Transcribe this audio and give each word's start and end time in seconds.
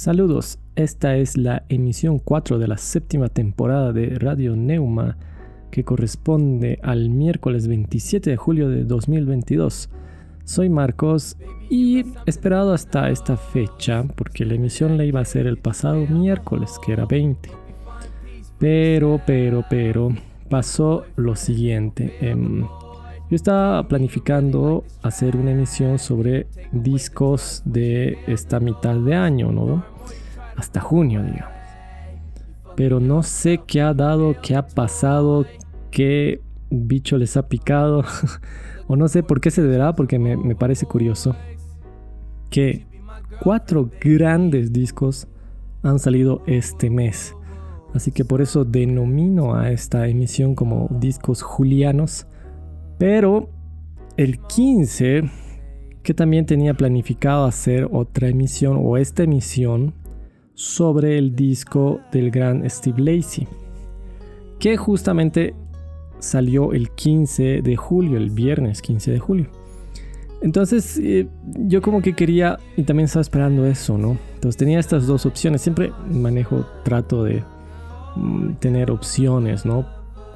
Saludos, 0.00 0.58
esta 0.76 1.18
es 1.18 1.36
la 1.36 1.64
emisión 1.68 2.20
4 2.20 2.58
de 2.58 2.66
la 2.66 2.78
séptima 2.78 3.28
temporada 3.28 3.92
de 3.92 4.18
Radio 4.18 4.56
Neuma 4.56 5.18
que 5.70 5.84
corresponde 5.84 6.78
al 6.82 7.10
miércoles 7.10 7.68
27 7.68 8.30
de 8.30 8.36
julio 8.38 8.70
de 8.70 8.84
2022. 8.84 9.90
Soy 10.44 10.70
Marcos 10.70 11.36
y 11.68 12.06
esperado 12.24 12.72
hasta 12.72 13.10
esta 13.10 13.36
fecha 13.36 14.04
porque 14.16 14.46
la 14.46 14.54
emisión 14.54 14.96
la 14.96 15.04
iba 15.04 15.20
a 15.20 15.24
ser 15.26 15.46
el 15.46 15.58
pasado 15.58 16.06
miércoles 16.06 16.78
que 16.82 16.94
era 16.94 17.04
20. 17.04 17.50
Pero, 18.58 19.20
pero, 19.26 19.66
pero, 19.68 20.14
pasó 20.48 21.04
lo 21.16 21.36
siguiente. 21.36 22.16
Em, 22.22 22.64
yo 23.30 23.36
estaba 23.36 23.86
planificando 23.86 24.82
hacer 25.02 25.36
una 25.36 25.52
emisión 25.52 26.00
sobre 26.00 26.48
discos 26.72 27.62
de 27.64 28.18
esta 28.26 28.58
mitad 28.58 28.96
de 28.96 29.14
año, 29.14 29.52
¿no? 29.52 29.89
Hasta 30.56 30.80
junio, 30.80 31.22
digamos. 31.22 31.54
Pero 32.76 33.00
no 33.00 33.22
sé 33.22 33.60
qué 33.66 33.80
ha 33.80 33.94
dado, 33.94 34.36
qué 34.42 34.56
ha 34.56 34.66
pasado, 34.66 35.44
qué 35.90 36.40
bicho 36.70 37.18
les 37.18 37.36
ha 37.36 37.48
picado. 37.48 38.04
o 38.86 38.96
no 38.96 39.08
sé 39.08 39.22
por 39.22 39.40
qué 39.40 39.50
se 39.50 39.62
deberá, 39.62 39.94
porque 39.94 40.18
me, 40.18 40.36
me 40.36 40.54
parece 40.54 40.86
curioso. 40.86 41.34
Que 42.50 42.86
cuatro 43.42 43.90
grandes 44.00 44.72
discos 44.72 45.28
han 45.82 45.98
salido 45.98 46.42
este 46.46 46.90
mes. 46.90 47.34
Así 47.94 48.12
que 48.12 48.24
por 48.24 48.40
eso 48.40 48.64
denomino 48.64 49.54
a 49.54 49.70
esta 49.70 50.06
emisión 50.06 50.54
como 50.54 50.88
discos 50.90 51.42
julianos 51.42 52.26
pero 53.00 53.48
el 54.18 54.38
15, 54.40 55.22
que 56.02 56.12
también 56.12 56.44
tenía 56.44 56.74
planificado 56.74 57.46
hacer 57.46 57.88
otra 57.90 58.28
emisión 58.28 58.78
o 58.78 58.98
esta 58.98 59.22
emisión 59.22 59.94
sobre 60.60 61.16
el 61.16 61.34
disco 61.34 62.00
del 62.12 62.30
gran 62.30 62.68
Steve 62.68 63.00
Lacey, 63.00 63.48
que 64.58 64.76
justamente 64.76 65.54
salió 66.18 66.74
el 66.74 66.90
15 66.90 67.62
de 67.62 67.76
julio, 67.76 68.18
el 68.18 68.28
viernes 68.28 68.82
15 68.82 69.12
de 69.12 69.18
julio. 69.18 69.46
Entonces 70.42 70.98
eh, 70.98 71.28
yo 71.44 71.80
como 71.80 72.02
que 72.02 72.12
quería 72.12 72.58
y 72.76 72.82
también 72.82 73.06
estaba 73.06 73.22
esperando 73.22 73.64
eso, 73.64 73.96
¿no? 73.96 74.18
Entonces 74.34 74.58
tenía 74.58 74.78
estas 74.78 75.06
dos 75.06 75.24
opciones. 75.24 75.62
Siempre 75.62 75.92
manejo, 76.10 76.66
trato 76.84 77.24
de 77.24 77.42
mm, 78.16 78.56
tener 78.60 78.90
opciones, 78.90 79.64
¿no? 79.64 79.86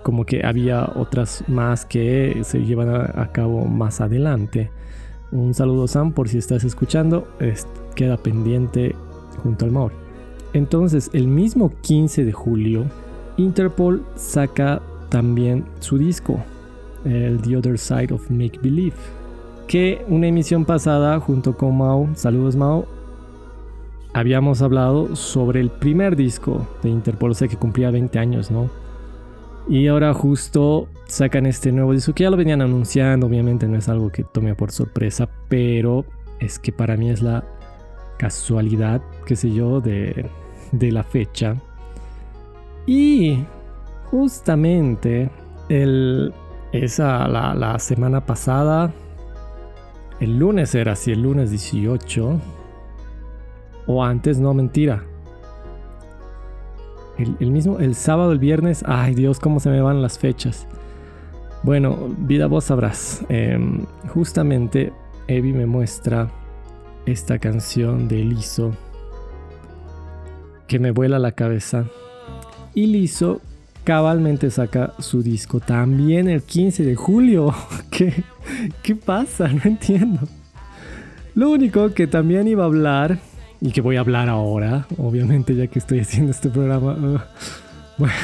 como 0.02 0.26
que 0.26 0.44
había 0.44 0.90
otras 0.96 1.44
más 1.48 1.86
que 1.86 2.40
se 2.44 2.60
llevan 2.60 2.90
a, 2.90 3.32
cabo 3.32 3.64
más 3.64 4.02
adelante. 4.02 4.70
Un 5.32 5.54
saludo 5.54 5.86
Sam 5.86 6.12
por 6.12 6.28
si 6.28 6.36
estás 6.36 6.62
escuchando, 6.62 7.26
queda 7.94 8.18
pendiente 8.18 8.94
junto 9.42 9.64
al 9.64 9.70
Maur. 9.70 10.03
Entonces, 10.54 11.10
el 11.12 11.26
mismo 11.26 11.72
15 11.82 12.24
de 12.24 12.32
julio, 12.32 12.84
Interpol 13.36 14.04
saca 14.14 14.80
también 15.08 15.64
su 15.80 15.98
disco, 15.98 16.42
el 17.04 17.42
The 17.42 17.56
Other 17.56 17.78
Side 17.78 18.14
of 18.14 18.30
Make 18.30 18.60
Believe, 18.62 18.96
que 19.66 20.04
una 20.08 20.28
emisión 20.28 20.64
pasada 20.64 21.18
junto 21.18 21.56
con 21.56 21.76
Mao, 21.76 22.08
saludos 22.14 22.54
Mao, 22.54 22.86
habíamos 24.12 24.62
hablado 24.62 25.16
sobre 25.16 25.60
el 25.60 25.70
primer 25.70 26.14
disco 26.14 26.66
de 26.84 26.90
Interpol, 26.90 27.32
o 27.32 27.34
sea 27.34 27.48
que 27.48 27.56
cumplía 27.56 27.90
20 27.90 28.16
años, 28.20 28.52
¿no? 28.52 28.70
Y 29.68 29.88
ahora 29.88 30.14
justo 30.14 30.86
sacan 31.06 31.46
este 31.46 31.72
nuevo 31.72 31.92
disco 31.92 32.12
que 32.12 32.22
ya 32.22 32.30
lo 32.30 32.36
venían 32.36 32.62
anunciando, 32.62 33.26
obviamente 33.26 33.66
no 33.66 33.76
es 33.76 33.88
algo 33.88 34.12
que 34.12 34.22
tome 34.22 34.54
por 34.54 34.70
sorpresa, 34.70 35.28
pero 35.48 36.04
es 36.38 36.60
que 36.60 36.70
para 36.70 36.96
mí 36.96 37.10
es 37.10 37.22
la 37.22 37.44
casualidad, 38.18 39.02
qué 39.26 39.34
sé 39.34 39.52
yo, 39.52 39.80
de, 39.80 40.30
la 40.72 41.02
fecha. 41.02 41.56
Y 42.86 43.44
justamente 44.10 45.30
el, 45.68 46.32
esa, 46.72 47.26
la, 47.28 47.54
la 47.54 47.78
semana 47.78 48.24
pasada, 48.24 48.92
el 50.20 50.38
lunes 50.38 50.74
era 50.74 50.92
así, 50.92 51.12
el 51.12 51.22
lunes 51.22 51.50
18, 51.50 52.40
o 53.86 54.04
antes, 54.04 54.38
no 54.38 54.54
mentira, 54.54 55.04
el, 57.18 57.50
mismo, 57.50 57.78
el 57.78 57.94
sábado, 57.94 58.32
el 58.32 58.38
viernes, 58.38 58.84
ay 58.86 59.14
Dios, 59.14 59.38
cómo 59.38 59.60
se 59.60 59.70
me 59.70 59.80
van 59.80 60.02
las 60.02 60.18
fechas. 60.18 60.66
Bueno, 61.62 61.96
vida 62.18 62.46
vos 62.46 62.64
sabrás. 62.64 63.24
Em, 63.28 63.84
justamente 64.12 64.92
Evi 65.28 65.52
me 65.52 65.66
muestra 65.66 66.30
esta 67.06 67.38
canción 67.38 68.08
de 68.08 68.16
Liso 68.16 68.72
que 70.66 70.78
me 70.78 70.90
vuela 70.90 71.18
la 71.18 71.32
cabeza. 71.32 71.86
Y 72.74 72.86
Liso 72.86 73.40
cabalmente 73.84 74.50
saca 74.50 74.94
su 74.98 75.22
disco 75.22 75.60
también 75.60 76.28
el 76.28 76.42
15 76.42 76.84
de 76.84 76.94
julio. 76.96 77.54
¿Qué, 77.90 78.24
¿Qué 78.82 78.96
pasa? 78.96 79.48
No 79.48 79.62
entiendo. 79.64 80.20
Lo 81.34 81.50
único 81.50 81.92
que 81.92 82.06
también 82.06 82.46
iba 82.48 82.62
a 82.62 82.66
hablar 82.66 83.18
y 83.60 83.72
que 83.72 83.80
voy 83.80 83.96
a 83.96 84.00
hablar 84.00 84.28
ahora, 84.28 84.86
obviamente 84.98 85.54
ya 85.54 85.66
que 85.66 85.78
estoy 85.78 86.00
haciendo 86.00 86.30
este 86.30 86.48
programa. 86.48 87.26
bueno, 87.98 88.14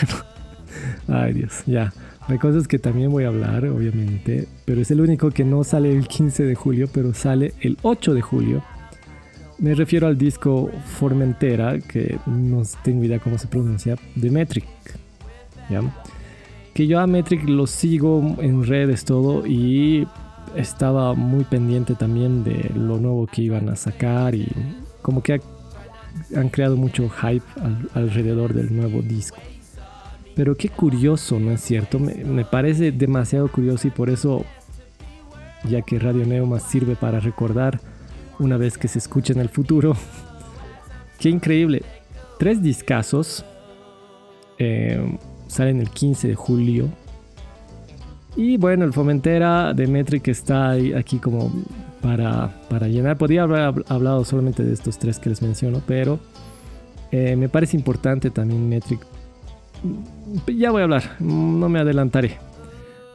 ay 1.09 1.33
Dios, 1.35 1.63
ya. 1.67 1.93
Hay 2.29 2.39
cosas 2.39 2.69
que 2.69 2.79
también 2.79 3.11
voy 3.11 3.25
a 3.25 3.29
hablar, 3.29 3.65
obviamente, 3.67 4.47
pero 4.65 4.81
es 4.81 4.91
el 4.93 5.01
único 5.01 5.31
que 5.31 5.45
no 5.45 5.65
sale 5.65 5.91
el 5.91 6.07
15 6.07 6.45
de 6.45 6.55
julio, 6.55 6.89
pero 6.93 7.13
sale 7.13 7.55
el 7.61 7.77
8 7.83 8.15
de 8.15 8.21
julio. 8.21 8.63
Me 9.61 9.75
refiero 9.75 10.07
al 10.07 10.17
disco 10.17 10.71
Formentera, 10.87 11.79
que 11.81 12.19
no 12.25 12.63
tengo 12.83 13.05
idea 13.05 13.19
cómo 13.19 13.37
se 13.37 13.47
pronuncia, 13.47 13.95
de 14.15 14.31
Metric. 14.31 14.65
¿ya? 15.69 15.83
Que 16.73 16.87
yo 16.87 16.99
a 16.99 17.07
Metric 17.07 17.47
lo 17.47 17.67
sigo 17.67 18.37
en 18.41 18.65
redes 18.65 19.05
todo 19.05 19.47
y 19.47 20.09
estaba 20.57 21.13
muy 21.13 21.45
pendiente 21.45 21.95
también 21.95 22.43
de 22.43 22.71
lo 22.75 22.97
nuevo 22.97 23.27
que 23.27 23.43
iban 23.43 23.69
a 23.69 23.77
sacar 23.77 24.35
y 24.35 24.49
como 25.03 25.23
que 25.23 25.43
han 26.35 26.49
creado 26.49 26.77
mucho 26.79 27.11
hype 27.11 27.45
alrededor 27.93 28.55
del 28.55 28.75
nuevo 28.75 29.03
disco. 29.03 29.37
Pero 30.35 30.57
qué 30.57 30.71
curioso, 30.71 31.39
¿no 31.39 31.51
es 31.53 31.61
cierto? 31.61 31.99
Me, 31.99 32.47
parece 32.47 32.93
demasiado 32.93 33.49
curioso 33.49 33.89
y 33.89 33.91
por 33.91 34.09
eso, 34.09 34.47
ya 35.69 35.83
que 35.83 35.99
Radio 35.99 36.25
Neuma 36.25 36.61
sirve 36.61 36.97
para 36.97 37.21
recordar 37.21 37.79
una 38.41 38.57
vez 38.57 38.77
que 38.77 38.89
se 38.89 38.99
escucha 38.99 39.33
en 39.33 39.41
el 39.41 39.49
futuro, 39.49 39.95
qué 41.19 41.29
increíble. 41.29 41.83
Tres 42.39 42.63
discazos 42.63 43.45
eh, 44.59 45.19
salen 45.47 45.81
el 45.81 45.91
15 45.91 46.29
de 46.29 46.35
julio. 46.35 46.89
Y 48.37 48.57
bueno, 48.57 48.85
el 48.85 48.93
Fomentera 48.93 49.75
de 49.75 49.87
Metric 49.87 50.29
está 50.29 50.73
aquí 50.97 51.19
como 51.19 51.53
para, 52.01 52.63
para 52.69 52.89
llenar. 52.89 53.19
Podría 53.19 53.43
haber 53.43 53.85
hablado 53.89 54.25
solamente 54.25 54.65
de 54.65 54.73
estos 54.73 54.99
tres 54.99 55.19
que 55.19 55.29
les 55.29 55.43
menciono, 55.43 55.83
pero 55.87 56.19
eh, 57.13 57.37
me 57.37 57.49
parece 57.49 57.77
importante 57.77 58.31
también 58.31 58.69
Metric. 58.69 59.01
Ya 60.47 60.71
voy 60.71 60.81
a 60.81 60.85
hablar, 60.85 61.17
no 61.21 61.69
me 61.69 61.81
adelantaré. 61.81 62.39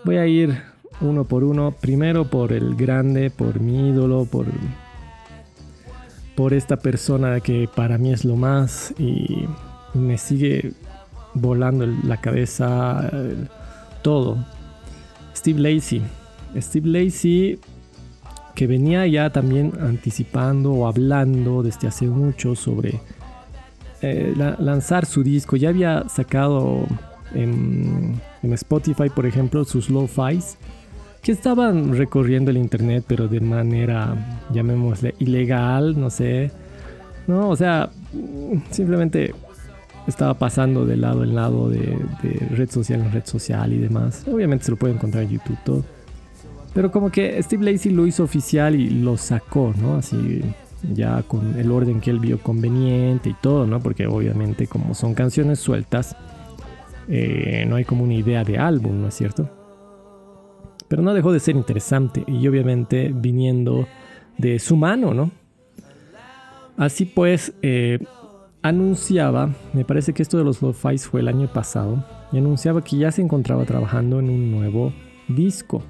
Voy 0.03 0.17
a 0.17 0.27
ir 0.27 0.61
uno 1.01 1.23
por 1.23 1.43
uno. 1.43 1.71
Primero 1.71 2.25
por 2.25 2.53
el 2.53 2.75
grande, 2.75 3.29
por 3.29 3.59
mi 3.59 3.89
ídolo, 3.89 4.25
por, 4.25 4.45
por 6.35 6.53
esta 6.53 6.77
persona 6.77 7.39
que 7.39 7.69
para 7.73 7.97
mí 7.97 8.11
es 8.11 8.25
lo 8.25 8.35
más 8.35 8.93
y 8.97 9.45
me 9.93 10.17
sigue 10.17 10.73
volando 11.33 11.85
la 11.85 12.17
cabeza, 12.17 13.09
todo. 14.01 14.37
Steve 15.35 15.59
Lacey. 15.59 16.01
Steve 16.57 16.87
Lacey 16.87 17.59
que 18.55 18.67
venía 18.67 19.05
ya 19.05 19.29
también 19.29 19.73
anticipando 19.81 20.71
o 20.71 20.87
hablando 20.87 21.61
desde 21.61 21.89
hace 21.89 22.07
mucho 22.07 22.55
sobre 22.55 22.99
eh, 24.01 24.33
lanzar 24.59 25.05
su 25.05 25.23
disco. 25.23 25.57
Ya 25.57 25.69
había 25.69 26.07
sacado 26.07 26.87
en, 27.33 28.19
Spotify, 28.43 29.09
por 29.13 29.25
ejemplo, 29.25 29.65
sus 29.65 29.89
lo-fis 29.89 30.57
que 31.25 31.31
estaban 31.31 31.97
recorriendo 31.97 32.51
el 32.51 32.57
internet, 32.57 33.03
pero 33.07 33.27
de 33.27 33.39
manera, 33.39 34.15
llamémosle, 34.53 35.15
ilegal, 35.17 35.99
no 35.99 36.11
sé. 36.11 36.51
No, 37.25 37.49
o 37.49 37.55
sea, 37.55 37.89
simplemente 38.69 39.33
estaba 40.05 40.35
pasando 40.35 40.85
de 40.85 40.97
lado 40.97 41.23
en 41.23 41.33
lado 41.33 41.67
de, 41.67 41.97
red 42.51 42.69
social 42.69 43.01
en 43.01 43.11
red 43.11 43.25
social 43.25 43.73
y 43.73 43.79
demás. 43.79 44.23
Obviamente 44.31 44.65
se 44.65 44.71
lo 44.71 44.77
puede 44.77 44.93
encontrar 44.93 45.23
en 45.23 45.31
YouTube 45.31 45.57
todo. 45.65 45.83
Pero 46.75 46.91
como 46.91 47.09
que 47.09 47.41
Steve 47.41 47.71
Lacey 47.71 47.91
lo 47.91 48.05
hizo 48.05 48.23
oficial 48.23 48.75
y 48.75 48.91
lo 48.91 49.17
sacó, 49.17 49.73
¿no? 49.81 49.95
Así 49.95 50.43
ya 50.93 51.23
con 51.23 51.57
el 51.57 51.71
orden 51.71 52.01
que 52.01 52.11
él 52.11 52.19
vio 52.19 52.37
conveniente 52.37 53.29
y 53.29 53.35
todo, 53.41 53.65
¿no? 53.65 53.79
Porque 53.79 54.05
obviamente 54.05 54.67
como 54.67 54.93
son 54.93 55.15
canciones 55.15 55.57
sueltas, 55.57 56.15
eh, 57.07 57.65
no 57.67 57.77
hay 57.77 57.83
como 57.83 58.03
una 58.03 58.13
idea 58.13 58.43
de 58.43 58.59
álbum, 58.59 59.01
¿no 59.01 59.07
es 59.07 59.15
cierto? 59.15 59.49
Pero 60.87 61.01
no 61.01 61.13
dejó 61.13 61.31
de 61.31 61.39
ser 61.39 61.55
interesante 61.55 62.23
y 62.27 62.47
obviamente 62.47 63.11
viniendo 63.13 63.87
de 64.37 64.59
su 64.59 64.75
mano, 64.75 65.13
¿no? 65.13 65.31
Así 66.77 67.05
pues, 67.05 67.53
eh, 67.61 67.99
anunciaba, 68.61 69.53
me 69.73 69.85
parece 69.85 70.13
que 70.13 70.21
esto 70.21 70.37
de 70.37 70.43
los 70.43 70.61
lo-fi 70.61 70.97
fue 70.97 71.21
el 71.21 71.27
año 71.27 71.47
pasado, 71.47 72.03
y 72.31 72.37
anunciaba 72.37 72.83
que 72.83 72.97
ya 72.97 73.11
se 73.11 73.21
encontraba 73.21 73.63
trabajando 73.65 74.19
en 74.19 74.29
un 74.29 74.51
nuevo 74.51 74.91
disco. 75.27 75.83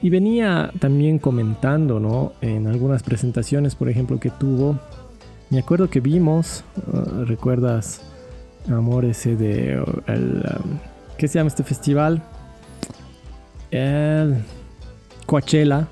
Y 0.00 0.08
venía 0.08 0.72
también 0.78 1.18
comentando, 1.18 2.00
¿no? 2.00 2.32
En 2.40 2.66
algunas 2.66 3.02
presentaciones, 3.02 3.74
por 3.74 3.90
ejemplo, 3.90 4.18
que 4.18 4.30
tuvo. 4.30 4.78
Me 5.50 5.58
acuerdo 5.58 5.90
que 5.90 6.00
vimos, 6.00 6.64
uh, 6.86 7.24
¿recuerdas, 7.24 8.00
amor, 8.70 9.04
ese 9.04 9.36
de. 9.36 9.72
El, 10.06 10.44
um, 10.64 10.78
¿Qué 11.18 11.28
se 11.28 11.38
llama 11.38 11.48
este 11.48 11.64
festival? 11.64 12.22
El 13.70 14.36
Coachella. 15.26 15.88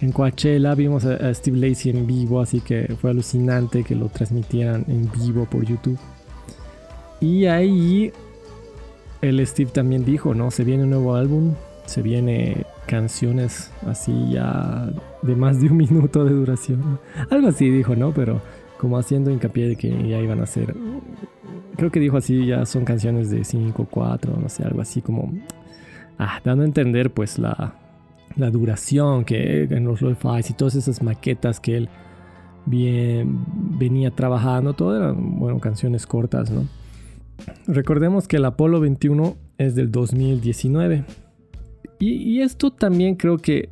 En 0.00 0.12
Coachella 0.12 0.74
vimos 0.74 1.04
a, 1.04 1.32
Steve 1.32 1.68
Lacey 1.68 1.92
en 1.92 2.06
vivo, 2.06 2.40
así 2.40 2.60
que 2.60 2.94
fue 3.00 3.10
alucinante 3.10 3.84
que 3.84 3.94
lo 3.94 4.08
transmitieran 4.08 4.84
en 4.88 5.10
vivo 5.10 5.46
por 5.46 5.64
YouTube. 5.64 5.98
Y 7.20 7.46
ahí 7.46 8.12
el 9.22 9.46
Steve 9.46 9.70
también 9.70 10.04
dijo, 10.04 10.34
¿no? 10.34 10.50
Se 10.50 10.64
viene 10.64 10.82
un 10.84 10.90
nuevo 10.90 11.14
álbum, 11.14 11.54
se 11.86 12.02
viene 12.02 12.66
canciones 12.86 13.70
así 13.86 14.12
ya 14.30 14.90
de 15.22 15.34
más 15.34 15.60
de 15.60 15.68
un 15.68 15.76
minuto 15.78 16.24
de 16.24 16.32
duración. 16.32 16.98
Algo 17.30 17.48
así 17.48 17.70
dijo, 17.70 17.96
¿no? 17.96 18.12
Pero 18.12 18.42
como 18.78 18.98
haciendo 18.98 19.30
hincapié 19.30 19.68
de 19.68 19.76
que 19.76 19.88
ya 20.06 20.18
iban 20.20 20.42
a 20.42 20.46
ser, 20.46 20.74
creo 21.76 21.90
que 21.90 22.00
dijo 22.00 22.18
así, 22.18 22.44
ya 22.46 22.66
son 22.66 22.84
canciones 22.84 23.30
de 23.30 23.44
5, 23.44 23.86
4, 23.90 24.36
no 24.38 24.48
sé, 24.50 24.64
algo 24.64 24.82
así 24.82 25.00
como, 25.00 25.32
ah, 26.18 26.40
dando 26.44 26.62
a 26.62 26.66
entender 26.66 27.12
pues 27.12 27.38
la, 27.38 27.74
la 28.36 28.50
duración 28.50 29.24
que 29.24 29.64
en 29.64 29.84
los 29.84 30.00
lo 30.00 30.10
y 30.10 30.52
todas 30.54 30.74
esas 30.74 31.02
maquetas 31.02 31.60
que 31.60 31.76
él 31.76 31.88
bien 32.66 33.44
venía 33.78 34.10
trabajando, 34.10 34.72
todo 34.72 34.96
eran, 34.96 35.38
bueno, 35.38 35.58
canciones 35.60 36.06
cortas, 36.06 36.50
¿no? 36.50 36.66
Recordemos 37.66 38.28
que 38.28 38.36
el 38.36 38.44
Apolo 38.44 38.80
21 38.80 39.36
es 39.58 39.74
del 39.74 39.90
2019 39.90 41.04
y, 41.98 42.40
esto 42.40 42.70
también 42.70 43.14
creo 43.14 43.38
que 43.38 43.70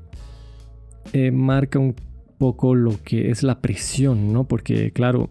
eh, 1.13 1.31
marca 1.31 1.79
un 1.79 1.95
poco 2.39 2.75
lo 2.75 2.93
que 3.05 3.31
es 3.31 3.43
la 3.43 3.61
presión, 3.61 4.33
¿no? 4.33 4.45
Porque 4.45 4.91
claro, 4.91 5.29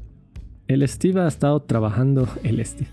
el 0.68 0.88
Steve 0.88 1.22
ha 1.22 1.28
estado 1.28 1.62
trabajando, 1.62 2.28
el 2.44 2.64
Steve, 2.66 2.90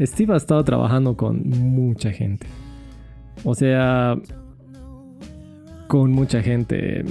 Steve 0.00 0.34
ha 0.34 0.36
estado 0.36 0.62
trabajando 0.64 1.16
con 1.16 1.48
mucha 1.48 2.10
gente. 2.10 2.46
O 3.44 3.54
sea, 3.54 4.16
con 5.88 6.12
mucha 6.12 6.42
gente. 6.42 7.04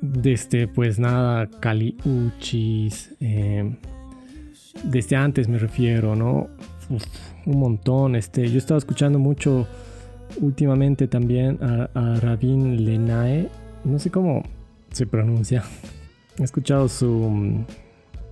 Desde, 0.00 0.66
pues 0.66 0.98
nada, 0.98 1.48
Cali 1.60 1.96
Uchis. 2.04 3.14
Eh, 3.20 3.76
desde 4.84 5.16
antes 5.16 5.48
me 5.48 5.58
refiero, 5.58 6.16
¿no? 6.16 6.48
un 7.46 7.58
montón. 7.58 8.16
Este, 8.16 8.48
yo 8.50 8.58
estaba 8.58 8.78
escuchando 8.78 9.18
mucho 9.18 9.66
últimamente 10.40 11.08
también 11.08 11.58
a, 11.62 12.16
Rabin 12.20 12.84
Lenae. 12.84 13.48
No 13.84 13.98
sé 13.98 14.10
cómo 14.10 14.42
se 14.90 15.06
pronuncia. 15.06 15.62
He 16.38 16.44
escuchado 16.44 16.88
su 16.88 17.08
mm, 17.08 17.66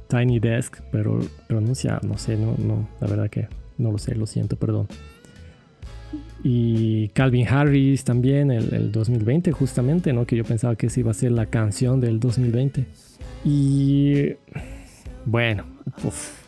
Tiny 0.08 0.40
Desk, 0.40 0.80
pero 0.90 1.20
pronuncia, 1.48 2.00
no 2.02 2.16
sé, 2.16 2.36
no, 2.36 2.54
no, 2.58 2.88
la 3.00 3.06
verdad 3.06 3.28
que 3.28 3.48
no 3.76 3.92
lo 3.92 3.98
sé, 3.98 4.14
lo 4.14 4.26
siento, 4.26 4.56
perdón. 4.56 4.88
Y 6.42 7.08
Calvin 7.08 7.46
Harris 7.46 8.04
también, 8.04 8.50
el, 8.50 8.92
2020 8.92 9.52
justamente, 9.52 10.12
¿no? 10.12 10.24
Que 10.26 10.36
yo 10.36 10.44
pensaba 10.44 10.74
que 10.76 10.86
esa 10.86 11.00
iba 11.00 11.10
a 11.10 11.14
ser 11.14 11.32
la 11.32 11.46
canción 11.46 12.00
del 12.00 12.18
2020. 12.18 12.86
Y 13.44 14.32
bueno, 15.26 15.64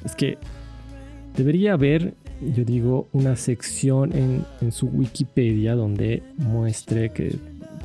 es 0.04 0.14
que 0.14 0.38
debería 1.36 1.74
haber 1.74 2.14
yo 2.54 2.64
digo, 2.64 3.08
una 3.12 3.36
sección 3.36 4.12
en, 4.12 4.44
en, 4.60 4.72
su 4.72 4.86
Wikipedia 4.86 5.76
donde 5.76 6.22
muestre 6.38 7.10
que 7.10 7.36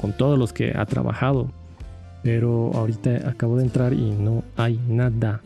con 0.01 0.13
todos 0.13 0.37
los 0.37 0.53
que 0.53 0.73
ha 0.75 0.85
trabajado. 0.85 1.51
Pero 2.23 2.71
ahorita 2.73 3.29
acabo 3.29 3.57
de 3.57 3.63
entrar 3.63 3.93
y 3.93 4.11
no 4.11 4.43
hay 4.55 4.79
nada. 4.87 5.41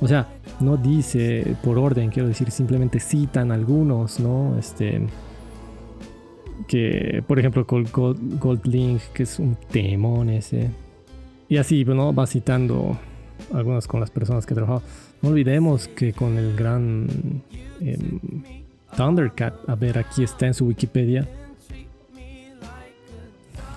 O 0.00 0.08
sea, 0.08 0.28
no 0.60 0.76
dice 0.76 1.56
por 1.62 1.78
orden, 1.78 2.10
quiero 2.10 2.28
decir, 2.28 2.50
simplemente 2.50 3.00
citan 3.00 3.52
algunos, 3.52 4.20
¿no? 4.20 4.56
Este. 4.58 5.06
Que, 6.66 7.22
por 7.26 7.38
ejemplo, 7.38 7.64
Gold, 7.64 8.38
Goldlink, 8.38 9.00
que 9.14 9.24
es 9.24 9.38
un 9.38 9.56
temón 9.70 10.30
ese. 10.30 10.70
Y 11.48 11.56
así, 11.56 11.84
¿no? 11.84 12.14
Va 12.14 12.26
citando 12.26 12.98
algunas 13.52 13.86
con 13.86 14.00
las 14.00 14.10
personas 14.10 14.46
que 14.46 14.54
he. 14.54 14.82
No 15.22 15.28
olvidemos 15.28 15.88
que 15.88 16.12
con 16.12 16.36
el 16.38 16.56
gran 16.56 17.08
em, 17.80 18.20
Thundercat, 18.96 19.68
a 19.68 19.74
ver, 19.74 19.98
aquí 19.98 20.22
está 20.22 20.46
en 20.46 20.54
su 20.54 20.66
Wikipedia. 20.66 21.28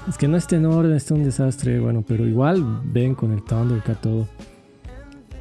Es 0.08 0.18
que 0.18 0.28
no 0.28 0.38
está 0.38 0.56
en 0.56 0.66
orden, 0.66 0.94
está 0.94 1.16
un 1.16 1.24
desastre, 1.24 1.80
bueno, 1.80 2.04
pero 2.08 2.28
igual 2.28 2.82
ven 2.86 3.16
con 3.16 3.32
el 3.32 3.44
Thundercat 3.44 4.02
todo. 4.02 4.28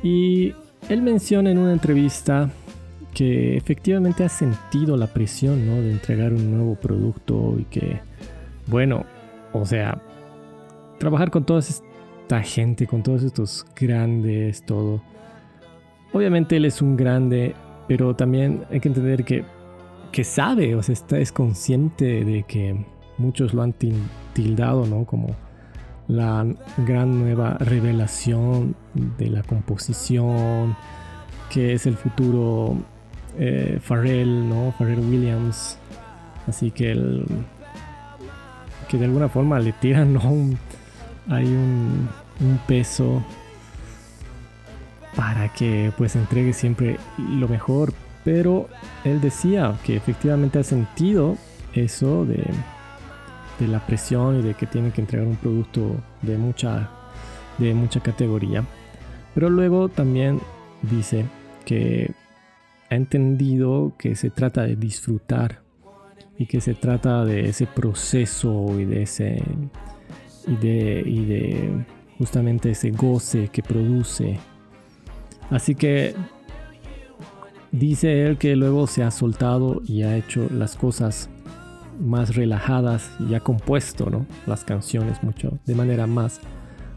Y 0.02 0.54
él 0.88 1.02
menciona 1.02 1.50
en 1.50 1.58
una 1.58 1.72
entrevista 1.72 2.50
que 3.14 3.56
efectivamente 3.56 4.24
ha 4.24 4.28
sentido 4.28 4.96
la 4.96 5.06
presión, 5.06 5.66
¿no? 5.66 5.80
De 5.80 5.90
entregar 5.90 6.32
un 6.32 6.50
nuevo 6.50 6.74
producto 6.74 7.56
y 7.58 7.64
que, 7.64 8.00
bueno, 8.66 9.04
o 9.52 9.64
sea, 9.64 10.02
trabajar 10.98 11.30
con 11.30 11.46
toda 11.46 11.60
esta 11.60 12.42
gente, 12.42 12.86
con 12.86 13.02
todos 13.02 13.22
estos 13.22 13.64
grandes, 13.74 14.62
todo 14.66 15.00
Obviamente 16.14 16.56
él 16.56 16.64
es 16.64 16.80
un 16.80 16.96
grande, 16.96 17.56
pero 17.88 18.14
también 18.14 18.64
hay 18.70 18.78
que 18.78 18.86
entender 18.86 19.24
que, 19.24 19.44
que 20.12 20.22
sabe, 20.22 20.76
o 20.76 20.82
sea, 20.82 20.92
está, 20.92 21.18
es 21.18 21.32
consciente 21.32 22.24
de 22.24 22.44
que 22.44 22.86
muchos 23.18 23.52
lo 23.52 23.62
han 23.62 23.74
tildado, 24.32 24.86
¿no? 24.86 25.06
Como 25.06 25.34
la 26.06 26.46
gran 26.86 27.18
nueva 27.18 27.58
revelación 27.58 28.76
de 29.18 29.26
la 29.26 29.42
composición, 29.42 30.76
que 31.50 31.72
es 31.72 31.84
el 31.84 31.96
futuro 31.96 32.76
eh, 33.38 33.78
Pharrell, 33.82 34.48
¿no? 34.48 34.74
Pharrell 34.78 35.00
Williams. 35.00 35.78
Así 36.46 36.70
que 36.70 36.92
el, 36.92 37.26
que 38.88 38.98
de 38.98 39.06
alguna 39.06 39.28
forma 39.28 39.58
le 39.58 39.72
tiran, 39.72 40.14
¿no? 40.14 40.20
hay 41.28 41.46
un, 41.46 42.08
un 42.40 42.58
peso 42.66 43.24
para 45.16 45.52
que 45.52 45.92
pues 45.96 46.16
entregue 46.16 46.52
siempre 46.52 46.98
lo 47.18 47.48
mejor. 47.48 47.92
Pero 48.24 48.68
él 49.04 49.20
decía 49.20 49.74
que 49.84 49.96
efectivamente 49.96 50.58
ha 50.58 50.64
sentido 50.64 51.36
eso 51.74 52.24
de, 52.24 52.42
de 53.60 53.68
la 53.68 53.84
presión 53.86 54.40
y 54.40 54.42
de 54.42 54.54
que 54.54 54.66
tiene 54.66 54.90
que 54.90 55.00
entregar 55.00 55.26
un 55.26 55.36
producto 55.36 55.96
de 56.22 56.38
mucha, 56.38 56.88
de 57.58 57.74
mucha 57.74 58.00
categoría. 58.00 58.64
Pero 59.34 59.50
luego 59.50 59.88
también 59.88 60.40
dice 60.82 61.26
que 61.66 62.12
ha 62.94 62.96
entendido 62.96 63.94
que 63.98 64.16
se 64.16 64.30
trata 64.30 64.62
de 64.62 64.76
disfrutar 64.76 65.62
y 66.38 66.46
que 66.46 66.60
se 66.60 66.74
trata 66.74 67.24
de 67.24 67.48
ese 67.48 67.66
proceso 67.66 68.78
y 68.80 68.84
de 68.84 69.02
ese 69.02 69.42
y 70.46 70.56
de, 70.56 71.84
justamente 72.18 72.70
ese 72.70 72.90
goce 72.90 73.48
que 73.48 73.62
produce 73.62 74.38
Así 75.50 75.74
que 75.74 76.14
dice 77.70 78.26
él 78.26 78.38
que 78.38 78.56
luego 78.56 78.86
se 78.86 79.02
ha 79.02 79.10
soltado 79.10 79.82
y 79.86 80.02
ha 80.02 80.16
hecho 80.16 80.48
las 80.50 80.76
cosas 80.76 81.28
más 82.00 82.34
relajadas 82.34 83.10
y 83.28 83.34
ha 83.34 83.40
compuesto 83.40 84.10
¿no? 84.10 84.26
las 84.46 84.64
canciones 84.64 85.22
mucho 85.22 85.58
de 85.66 85.74
manera 85.74 86.06
más 86.06 86.40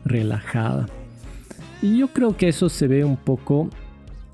relajada. 0.06 0.88
Y 1.82 2.00
yo 2.00 2.08
creo 2.08 2.36
que 2.36 2.48
eso 2.48 2.70
se 2.70 2.88
ve 2.88 3.04
un 3.04 3.18
poco 3.18 3.70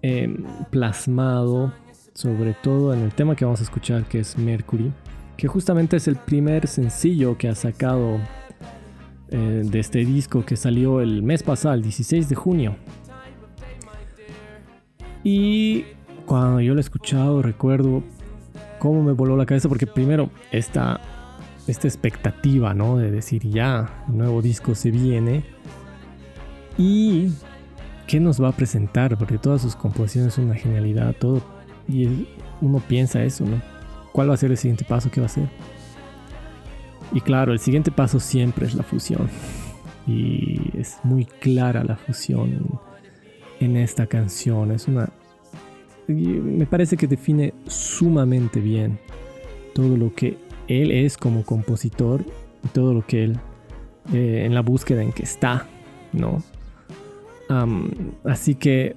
em, 0.04 0.44
plasmado, 0.70 1.74
sobre 2.14 2.54
todo 2.54 2.94
en 2.94 3.00
el 3.00 3.14
tema 3.14 3.36
que 3.36 3.46
vamos 3.46 3.62
a 3.62 3.64
escuchar, 3.64 4.04
que 4.04 4.20
es 4.20 4.38
Mercury, 4.38 4.92
que 5.36 5.48
justamente 5.48 5.98
es 5.98 6.08
el 6.08 6.18
primer 6.18 6.68
sencillo 6.68 7.38
que 7.38 7.48
ha 7.48 7.56
sacado 7.56 8.20
eh, 9.30 9.62
de 9.66 9.80
este 9.80 10.06
disco 10.06 10.46
que 10.46 10.56
salió 10.56 11.02
el 11.02 11.24
mes 11.24 11.42
pasado, 11.42 11.74
el 11.74 11.82
16 11.82 12.30
de 12.30 12.36
junio. 12.36 12.76
Y 15.24 15.86
cuando 16.26 16.60
yo 16.60 16.74
lo 16.74 16.80
he 16.80 16.82
escuchado, 16.82 17.42
recuerdo 17.42 18.04
cómo 18.80 19.02
me 19.02 19.14
voló 19.14 19.38
la 19.38 19.46
cabeza, 19.46 19.70
porque 19.70 19.88
primero 19.88 20.30
esta, 20.52 21.00
esta 21.66 21.88
expectativa, 21.88 22.74
¿no? 22.74 22.98
De 22.98 23.10
decir 23.10 23.48
ya, 23.48 24.04
nuevo 24.08 24.42
disco 24.42 24.76
se 24.76 24.92
viene. 24.92 25.46
Y 26.78 27.32
qué 28.08 28.20
nos 28.20 28.42
va 28.42 28.50
a 28.50 28.52
presentar, 28.52 29.18
porque 29.18 29.38
todas 29.38 29.62
sus 29.62 29.76
composiciones 29.76 30.34
son 30.34 30.46
una 30.46 30.56
genialidad, 30.56 31.16
todo. 31.20 31.42
Y 31.88 32.28
uno 32.62 32.82
piensa 32.88 33.24
eso, 33.24 33.46
¿no? 33.46 33.62
¿Cuál 34.12 34.30
va 34.30 34.36
a 34.36 34.38
ser 34.38 34.52
el 34.52 34.58
siguiente 34.58 34.86
paso? 34.86 35.10
¿Qué 35.12 35.20
va 35.20 35.26
a 35.26 35.30
ser? 35.30 35.50
Y 37.12 37.22
claro, 37.22 37.52
el 37.54 37.60
siguiente 37.60 37.92
paso 37.92 38.20
siempre 38.20 38.66
es 38.66 38.76
la 38.76 38.84
fusión. 38.84 39.30
Y 40.08 40.78
es 40.78 40.98
muy 41.04 41.26
clara 41.26 41.84
la 41.84 41.96
fusión 41.96 42.80
en 43.60 43.78
esta 43.78 44.08
canción. 44.08 44.72
Es 44.72 44.88
una... 44.88 45.10
Me 46.08 46.66
parece 46.66 46.98
que 46.98 47.08
define 47.08 47.54
sumamente 47.68 48.60
bien 48.60 49.00
todo 49.74 49.96
lo 49.96 50.14
que 50.14 50.38
él 50.68 50.92
es 50.92 51.18
como 51.18 51.44
compositor 51.44 52.26
y 52.64 52.68
todo 52.70 52.94
lo 52.94 53.06
que 53.06 53.24
él 53.24 53.40
eh, 54.14 54.44
en 54.46 54.54
la 54.54 54.62
búsqueda 54.62 55.02
en 55.02 55.14
que 55.14 55.24
está, 55.24 55.66
¿no? 56.12 56.44
Así 58.24 58.56
que 58.56 58.96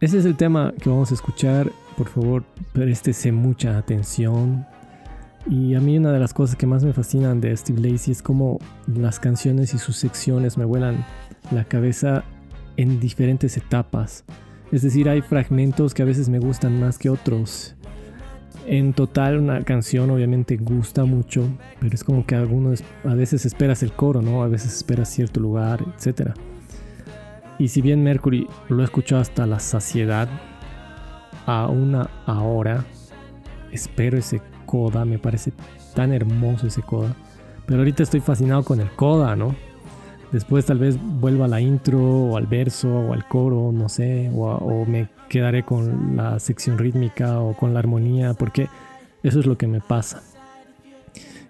ese 0.00 0.18
es 0.18 0.24
el 0.24 0.36
tema 0.36 0.72
que 0.80 0.88
vamos 0.88 1.10
a 1.10 1.14
escuchar. 1.14 1.70
Por 1.96 2.08
favor, 2.08 2.44
préstese 2.72 3.32
mucha 3.32 3.76
atención. 3.76 4.66
Y 5.50 5.74
a 5.74 5.80
mí 5.80 5.96
una 5.96 6.12
de 6.12 6.20
las 6.20 6.34
cosas 6.34 6.56
que 6.56 6.66
más 6.66 6.84
me 6.84 6.92
fascinan 6.92 7.40
de 7.40 7.56
Steve 7.56 7.80
Lacey 7.80 8.12
es 8.12 8.22
como 8.22 8.58
las 8.86 9.18
canciones 9.18 9.74
y 9.74 9.78
sus 9.78 9.96
secciones 9.96 10.58
me 10.58 10.64
vuelan 10.64 11.04
la 11.50 11.64
cabeza 11.64 12.22
en 12.76 13.00
diferentes 13.00 13.56
etapas. 13.56 14.24
Es 14.70 14.82
decir, 14.82 15.08
hay 15.08 15.22
fragmentos 15.22 15.94
que 15.94 16.02
a 16.02 16.04
veces 16.04 16.28
me 16.28 16.38
gustan 16.38 16.78
más 16.78 16.98
que 16.98 17.10
otros. 17.10 17.74
En 18.66 18.92
total 18.92 19.38
una 19.38 19.64
canción 19.64 20.10
obviamente 20.10 20.58
gusta 20.58 21.06
mucho, 21.06 21.48
pero 21.80 21.94
es 21.94 22.04
como 22.04 22.26
que 22.26 22.34
algunos 22.34 22.84
a 23.04 23.14
veces 23.14 23.46
esperas 23.46 23.82
el 23.82 23.92
coro, 23.92 24.20
¿no? 24.20 24.42
A 24.42 24.48
veces 24.48 24.76
esperas 24.76 25.08
cierto 25.08 25.40
lugar, 25.40 25.82
etc. 25.96 26.32
Y 27.58 27.68
si 27.68 27.82
bien 27.82 28.02
Mercury 28.02 28.46
lo 28.68 28.82
he 28.82 28.84
escuchado 28.84 29.20
hasta 29.20 29.46
la 29.46 29.58
saciedad, 29.58 30.28
a 31.46 31.66
una 31.66 32.10
hora 32.26 32.84
espero 33.72 34.18
ese 34.18 34.42
coda, 34.66 35.04
me 35.04 35.18
parece 35.18 35.52
tan 35.94 36.12
hermoso 36.12 36.66
ese 36.66 36.82
coda. 36.82 37.16
Pero 37.66 37.80
ahorita 37.80 38.02
estoy 38.02 38.20
fascinado 38.20 38.62
con 38.62 38.80
el 38.80 38.90
coda, 38.90 39.34
¿no? 39.34 39.54
Después 40.30 40.66
tal 40.66 40.78
vez 40.78 40.98
vuelva 41.00 41.46
a 41.46 41.48
la 41.48 41.60
intro 41.60 42.00
o 42.00 42.36
al 42.36 42.46
verso 42.46 42.88
o 42.88 43.12
al 43.14 43.26
coro, 43.26 43.72
no 43.72 43.88
sé, 43.88 44.30
o, 44.34 44.84
me 44.86 45.08
quedaré 45.28 45.62
con 45.62 46.16
la 46.16 46.38
sección 46.38 46.76
rítmica 46.76 47.40
o 47.40 47.56
con 47.56 47.72
la 47.72 47.80
armonía, 47.80 48.34
porque 48.34 48.68
eso 49.22 49.40
es 49.40 49.46
lo 49.46 49.56
que 49.56 49.66
me 49.66 49.80
pasa. 49.80 50.22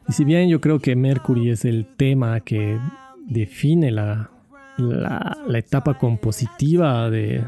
Y 0.08 0.12
si 0.12 0.24
bien 0.24 0.48
yo 0.48 0.60
creo 0.60 0.78
que 0.78 0.94
Mercury 0.94 1.50
es 1.50 1.64
el 1.64 1.86
tema 1.96 2.38
que 2.40 2.78
define 3.26 3.90
la, 3.90 4.30
la, 4.78 5.36
etapa 5.54 5.98
compositiva 5.98 7.10
de 7.10 7.44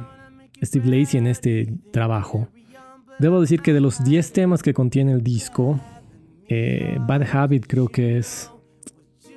Steve 0.62 0.86
Lacey 0.86 1.18
en 1.18 1.26
este 1.26 1.72
trabajo, 1.92 2.48
debo 3.18 3.40
decir 3.40 3.62
que 3.62 3.72
de 3.72 3.80
los 3.80 4.04
10 4.04 4.32
temas 4.32 4.62
que 4.62 4.74
contiene 4.74 5.12
el 5.12 5.22
disco, 5.22 5.80
eh, 6.48 6.98
Bad 7.00 7.22
Habit 7.32 7.66
creo 7.66 7.88
que 7.88 8.18
es 8.18 8.50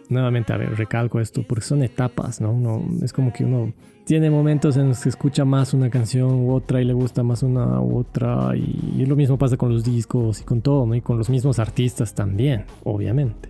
nuevamente, 0.09 0.53
a 0.53 0.57
ver, 0.57 0.75
recalco 0.75 1.19
esto, 1.19 1.43
porque 1.47 1.65
son 1.65 1.83
etapas, 1.83 2.41
¿no? 2.41 2.83
es 3.01 3.13
como 3.13 3.33
que 3.33 3.45
uno 3.45 3.73
tiene 4.05 4.29
momentos 4.29 4.75
en 4.77 4.89
los 4.89 5.00
que 5.00 5.09
escucha 5.09 5.45
más 5.45 5.73
una 5.73 5.89
canción 5.89 6.29
u 6.45 6.53
otra 6.53 6.81
y 6.81 6.85
le 6.85 6.93
gusta 6.93 7.23
más 7.23 7.41
una 7.41 7.79
u 7.79 7.97
otra, 7.97 8.55
y, 8.55 9.05
lo 9.05 9.15
mismo 9.15 9.38
pasa 9.38 9.57
con 9.57 9.71
los 9.71 9.83
discos 9.83 10.41
y 10.41 10.43
con 10.43 10.62
todo, 10.62 10.85
¿no? 10.85 10.95
Y 10.95 11.01
con 11.01 11.17
los 11.17 11.29
mismos 11.29 11.59
artistas 11.59 12.13
también, 12.13 12.65
obviamente. 12.83 13.50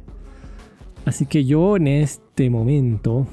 Así 1.05 1.25
que 1.25 1.43
yo 1.43 1.75
en 1.75 1.87
este 1.87 2.49
momento, 2.49 3.27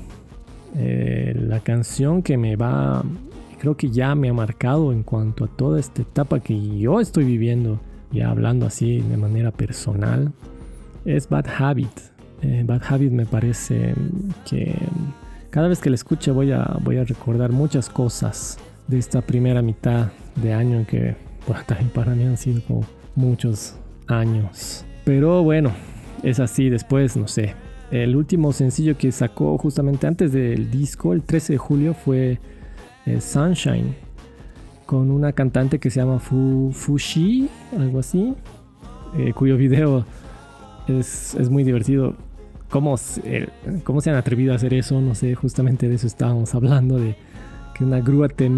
eh, 0.76 1.34
la 1.36 1.60
canción 1.60 2.22
que 2.22 2.36
me 2.36 2.56
va, 2.56 3.04
creo 3.58 3.76
que 3.76 3.90
ya 3.90 4.14
me 4.14 4.28
ha 4.28 4.32
marcado 4.32 4.92
en 4.92 5.02
cuanto 5.02 5.44
a 5.44 5.48
toda 5.48 5.80
esta 5.80 6.02
etapa 6.02 6.40
que 6.40 6.78
yo 6.78 7.00
estoy 7.00 7.24
viviendo, 7.24 7.80
ya 8.12 8.30
hablando 8.30 8.66
así 8.66 9.00
de 9.00 9.16
manera 9.16 9.50
personal, 9.50 10.32
es 11.04 11.28
Bad 11.28 11.46
Habit 11.58 12.10
eh, 12.42 12.62
Bad 12.64 12.82
Habit 12.88 13.12
me 13.12 13.26
parece 13.26 13.94
que 14.48 14.74
cada 15.50 15.68
vez 15.68 15.80
que 15.80 15.90
la 15.90 15.96
escuche 15.96 16.30
voy 16.30 16.52
a, 16.52 16.78
voy 16.82 16.96
a 16.96 17.04
recordar 17.04 17.52
muchas 17.52 17.90
cosas 17.90 18.58
de 18.88 18.98
esta 18.98 19.20
primera 19.20 19.62
mitad 19.62 20.08
de 20.36 20.54
año 20.54 20.86
que 20.86 21.16
también 21.66 21.90
para 21.90 22.14
mí 22.14 22.24
han 22.24 22.36
sido 22.36 22.62
como 22.62 22.86
muchos 23.14 23.76
años. 24.06 24.84
Pero 25.04 25.42
bueno, 25.42 25.72
es 26.22 26.40
así 26.40 26.70
después, 26.70 27.16
no 27.16 27.28
sé. 27.28 27.54
El 27.90 28.14
último 28.14 28.52
sencillo 28.52 28.96
que 28.96 29.10
sacó 29.10 29.58
justamente 29.58 30.06
antes 30.06 30.32
del 30.32 30.70
disco, 30.70 31.12
el 31.12 31.22
13 31.22 31.54
de 31.54 31.58
julio, 31.58 31.94
fue 31.94 32.38
eh, 33.06 33.20
Sunshine, 33.20 33.96
con 34.86 35.10
una 35.10 35.32
cantante 35.32 35.78
que 35.78 35.90
se 35.90 36.00
llama 36.00 36.20
Fu, 36.20 36.70
Fushi, 36.72 37.48
algo 37.76 37.98
así, 37.98 38.34
eh, 39.16 39.32
cuyo 39.32 39.56
video 39.56 40.04
es, 40.86 41.34
es 41.34 41.50
muy 41.50 41.64
divertido 41.64 42.14
cómo, 42.70 42.96
cómo 43.84 44.00
se 44.00 44.10
han 44.10 44.16
atrevido 44.16 44.52
a 44.52 44.56
hacer 44.56 44.72
eso, 44.72 45.00
no 45.00 45.14
sé, 45.14 45.34
justamente 45.34 45.88
de 45.88 45.96
eso 45.96 46.06
estábamos 46.06 46.54
hablando, 46.54 46.98
de 46.98 47.16
que 47.74 47.84
una 47.84 48.00
grúa 48.00 48.28
te 48.28 48.50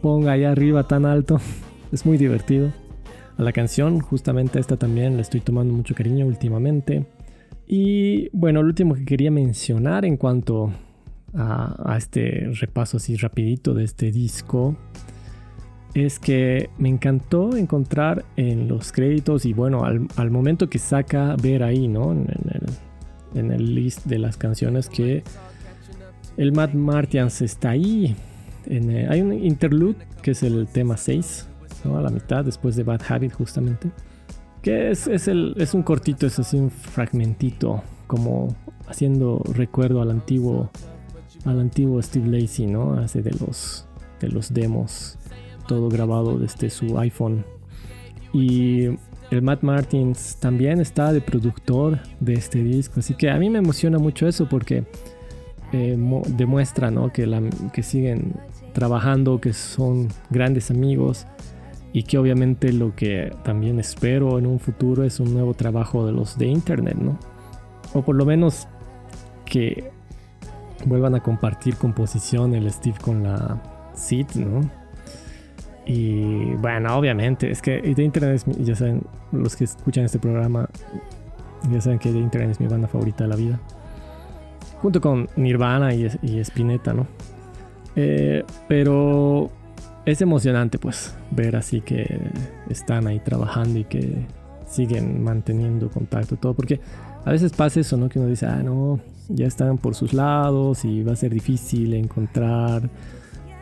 ponga 0.00 0.32
allá 0.32 0.52
arriba 0.52 0.84
tan 0.84 1.04
alto. 1.04 1.40
Es 1.92 2.06
muy 2.06 2.18
divertido. 2.18 2.70
A 3.36 3.42
la 3.42 3.50
canción, 3.50 3.98
justamente 3.98 4.60
esta 4.60 4.76
también 4.76 5.16
le 5.16 5.22
estoy 5.22 5.40
tomando 5.40 5.74
mucho 5.74 5.92
cariño 5.92 6.24
últimamente. 6.24 7.04
Y 7.72 8.28
bueno, 8.32 8.62
lo 8.62 8.66
último 8.66 8.96
que 8.96 9.04
quería 9.04 9.30
mencionar 9.30 10.04
en 10.04 10.16
cuanto 10.16 10.72
a, 11.32 11.94
este 11.96 12.50
repaso 12.60 12.96
así 12.96 13.14
rapidito 13.14 13.74
de 13.74 13.84
este 13.84 14.10
disco 14.10 14.76
es 15.94 16.18
que 16.18 16.68
me 16.78 16.88
encantó 16.88 17.56
encontrar 17.56 18.24
en 18.34 18.66
los 18.66 18.90
créditos 18.90 19.46
y 19.46 19.52
bueno, 19.52 19.84
al, 19.84 20.30
momento 20.32 20.68
que 20.68 20.80
saca 20.80 21.36
ver 21.40 21.62
ahí, 21.62 21.86
¿no? 21.86 22.10
En, 22.10 22.26
el, 23.36 23.52
en 23.52 23.74
list 23.76 24.04
de 24.04 24.18
las 24.18 24.36
canciones 24.36 24.88
que 24.88 25.22
el 26.36 26.50
Matt 26.50 26.74
Martians 26.74 27.40
está 27.40 27.70
ahí. 27.70 28.16
Eh, 28.66 29.06
hay 29.08 29.22
un 29.22 29.32
interlude 29.32 30.08
que 30.22 30.32
es 30.32 30.42
el 30.42 30.66
tema 30.66 30.96
6, 30.96 31.46
a 31.84 32.00
la 32.00 32.10
mitad, 32.10 32.44
después 32.44 32.74
de 32.74 32.82
Bad 32.82 33.02
Habit 33.08 33.32
justamente. 33.32 33.92
Que 34.62 34.90
es, 34.90 35.06
el, 35.28 35.54
es 35.56 35.74
un 35.74 35.82
cortito, 35.82 36.26
es 36.26 36.38
así 36.38 36.58
un 36.58 36.70
fragmentito, 36.70 37.82
como 38.06 38.54
haciendo 38.86 39.42
recuerdo 39.54 40.02
al 40.02 40.10
antiguo, 40.10 40.70
al 41.44 41.60
antiguo 41.60 42.02
Steve 42.02 42.28
Lacey, 42.28 42.66
¿no? 42.66 42.94
Hace 42.94 43.22
de 43.22 43.30
los, 43.32 43.86
de 44.20 44.28
los 44.28 44.52
demos, 44.52 45.18
todo 45.66 45.88
grabado 45.88 46.38
desde 46.38 46.68
su 46.68 46.98
iPhone. 46.98 47.44
Y 48.32 48.86
el 49.30 49.42
Matt 49.42 49.62
Martins 49.62 50.36
también 50.36 50.80
está 50.80 51.12
de 51.12 51.20
productor 51.20 52.00
de 52.20 52.34
este 52.34 52.62
disco, 52.62 53.00
así 53.00 53.14
que 53.14 53.30
a 53.30 53.38
mí 53.38 53.48
me 53.48 53.58
emociona 53.58 53.98
mucho 53.98 54.26
eso 54.28 54.48
porque 54.48 54.84
eh, 55.72 55.96
demuestra 56.36 56.92
que, 57.12 57.50
que 57.72 57.82
siguen 57.82 58.34
trabajando, 58.72 59.40
que 59.40 59.52
son 59.52 60.08
grandes 60.30 60.70
amigos 60.70 61.26
y 61.92 62.04
que 62.04 62.18
obviamente 62.18 62.72
lo 62.72 62.94
que 62.94 63.32
también 63.42 63.78
espero 63.78 64.38
en 64.38 64.46
un 64.46 64.60
futuro 64.60 65.04
es 65.04 65.20
un 65.20 65.32
nuevo 65.32 65.54
trabajo 65.54 66.06
de 66.06 66.12
los 66.12 66.38
de 66.38 66.46
internet, 66.46 66.96
¿no? 66.96 67.18
O 67.94 68.02
por 68.02 68.14
lo 68.14 68.24
menos 68.24 68.68
que 69.44 69.90
vuelvan 70.86 71.14
a 71.14 71.20
compartir 71.20 71.76
composición 71.76 72.54
el 72.54 72.70
Steve 72.70 72.96
con 73.00 73.24
la 73.24 73.60
Sid, 73.94 74.26
¿no? 74.36 74.60
Y 75.86 76.54
bueno, 76.56 76.96
obviamente, 76.96 77.50
es 77.50 77.60
que 77.60 77.80
The 77.80 78.02
Internet 78.02 78.42
es, 78.46 78.58
ya 78.58 78.76
saben, 78.76 79.02
los 79.32 79.56
que 79.56 79.64
escuchan 79.64 80.04
este 80.04 80.20
programa, 80.20 80.68
ya 81.70 81.80
saben 81.80 81.98
que 81.98 82.12
The 82.12 82.18
Internet 82.18 82.52
es 82.52 82.60
mi 82.60 82.68
banda 82.68 82.86
favorita 82.86 83.24
de 83.24 83.30
la 83.30 83.36
vida. 83.36 83.60
Junto 84.80 85.00
con 85.00 85.28
Nirvana 85.36 85.92
y, 85.92 86.08
y 86.22 86.38
Spinetta, 86.38 86.94
¿no? 86.94 87.06
Eh, 87.96 88.44
pero 88.68 89.50
es 90.10 90.20
emocionante, 90.20 90.78
pues, 90.78 91.14
ver 91.30 91.56
así 91.56 91.80
que 91.80 92.20
están 92.68 93.06
ahí 93.06 93.20
trabajando 93.20 93.78
y 93.78 93.84
que 93.84 94.26
siguen 94.66 95.22
manteniendo 95.22 95.90
contacto, 95.90 96.36
todo, 96.36 96.54
porque 96.54 96.80
a 97.24 97.30
veces 97.30 97.52
pasa 97.52 97.80
eso, 97.80 97.96
¿no? 97.96 98.08
Que 98.08 98.18
uno 98.18 98.28
dice, 98.28 98.46
ah, 98.46 98.62
no, 98.62 99.00
ya 99.28 99.46
están 99.46 99.78
por 99.78 99.94
sus 99.94 100.12
lados 100.12 100.84
y 100.84 101.02
va 101.02 101.12
a 101.12 101.16
ser 101.16 101.32
difícil 101.32 101.94
encontrar 101.94 102.88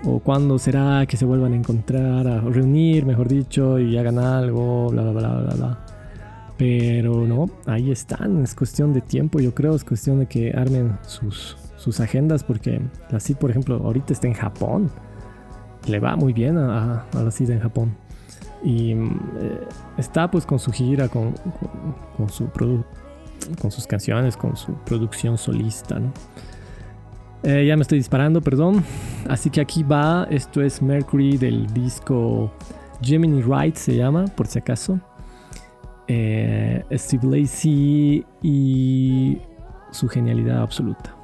o 0.05 0.21
cuándo 0.21 0.59
será 0.59 1.07
que 1.07 1.17
se 1.17 1.25
vuelvan 1.25 1.52
a 1.52 1.57
encontrar, 1.57 2.26
a 2.26 2.40
reunir, 2.40 3.05
mejor 3.05 3.28
dicho, 3.28 3.78
y 3.78 3.97
hagan 3.99 4.19
algo, 4.19 4.88
bla, 4.90 5.02
bla, 5.02 5.12
bla, 5.12 5.40
bla, 5.40 5.55
bla. 5.55 5.87
Pero 6.57 7.26
no, 7.26 7.50
ahí 7.67 7.90
están, 7.90 8.43
es 8.43 8.55
cuestión 8.55 8.93
de 8.93 9.00
tiempo, 9.00 9.40
yo 9.40 9.55
creo, 9.55 9.75
es 9.75 9.85
cuestión 9.85 10.21
de 10.21 10.26
que 10.26 10.52
armen 10.52 10.99
sus, 11.02 11.57
sus 11.76 12.00
agendas, 12.00 12.45
porque 12.45 12.81
la 13.11 13.21
CID, 13.21 13.37
por 13.37 13.50
ejemplo, 13.50 13.76
ahorita 13.76 14.12
está 14.12 14.26
en 14.28 14.35
Japón, 14.35 14.90
le 15.88 16.00
va 16.00 16.16
muy 16.16 16.33
bien 16.33 16.59
a, 16.59 17.04
la 17.12 17.30
CID 17.30 17.50
en 17.50 17.61
Japón. 17.61 17.97
Y 18.62 18.92
eh, 18.92 18.97
está 19.97 20.30
pues 20.30 20.45
con 20.45 20.59
su 20.59 20.73
gira, 20.73 21.09
con, 21.09 21.35
con, 22.16 22.28
su 22.28 22.49
con 23.61 23.71
sus 23.71 23.87
canciones, 23.87 24.37
con 24.37 24.57
su 24.57 24.73
producción 24.85 25.38
solista. 25.38 26.00
Eh, 27.45 27.66
ya 27.66 27.76
me 27.76 27.83
estoy 27.83 27.99
disparando, 27.99 28.40
perdón. 28.40 28.85
Así 29.28 29.50
que 29.50 29.61
aquí 29.61 29.83
va. 29.83 30.26
Esto 30.30 30.61
es 30.62 30.83
Mercury 30.83 31.37
del 31.37 31.73
disco 31.73 32.50
Gemini 33.00 33.42
Ride, 33.42 33.76
se 33.76 33.97
llama, 33.97 34.25
por 34.26 34.47
si 34.47 34.59
acaso. 34.59 34.99
Eh, 36.09 36.85
Steve 36.92 37.38
Lacey 37.40 38.25
y 38.42 39.38
su 39.90 40.09
genialidad 40.09 40.62
absoluta. 40.62 41.18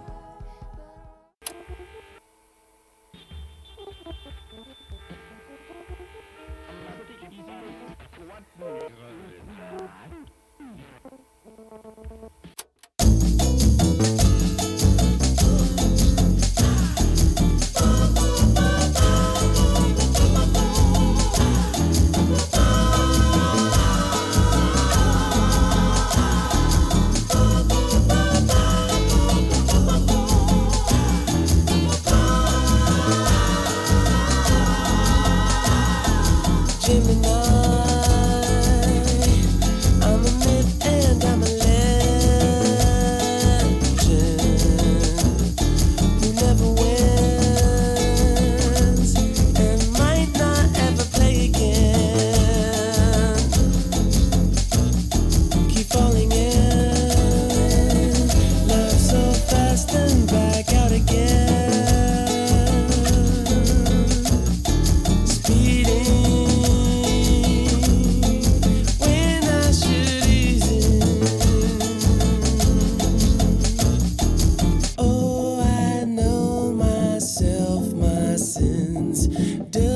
Do 79.27 79.94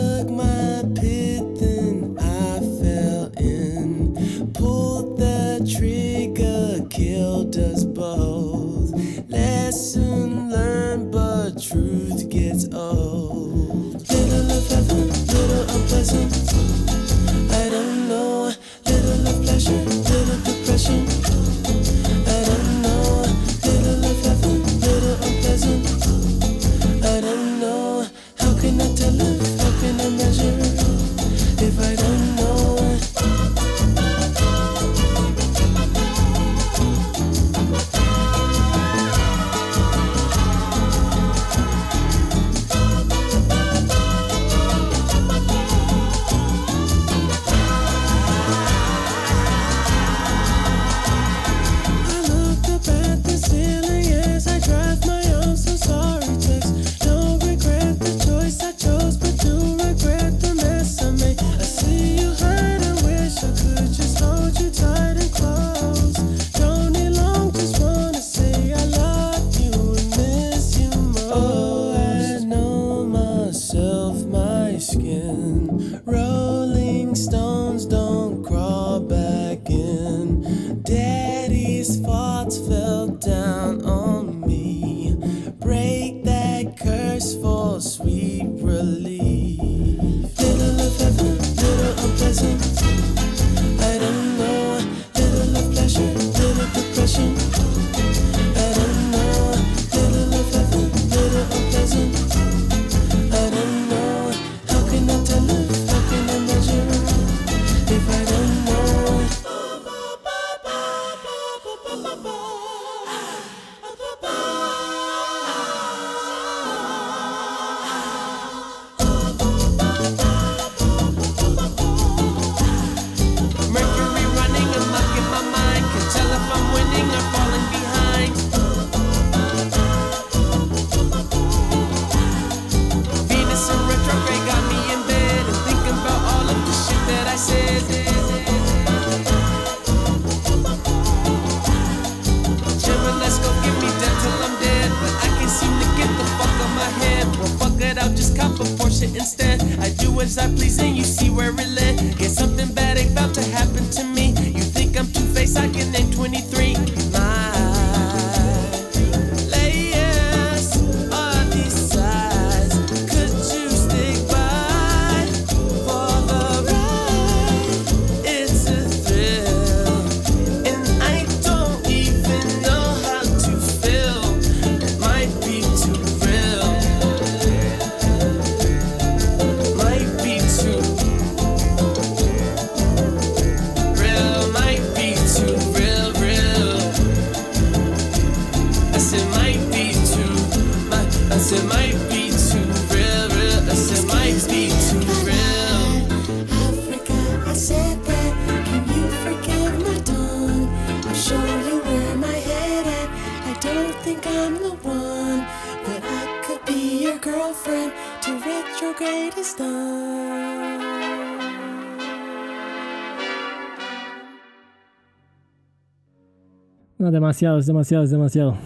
demasiado, 217.11 217.59
es 217.59 217.67
demasiado, 217.67 218.05
es 218.05 218.11
demasiado. 218.11 218.57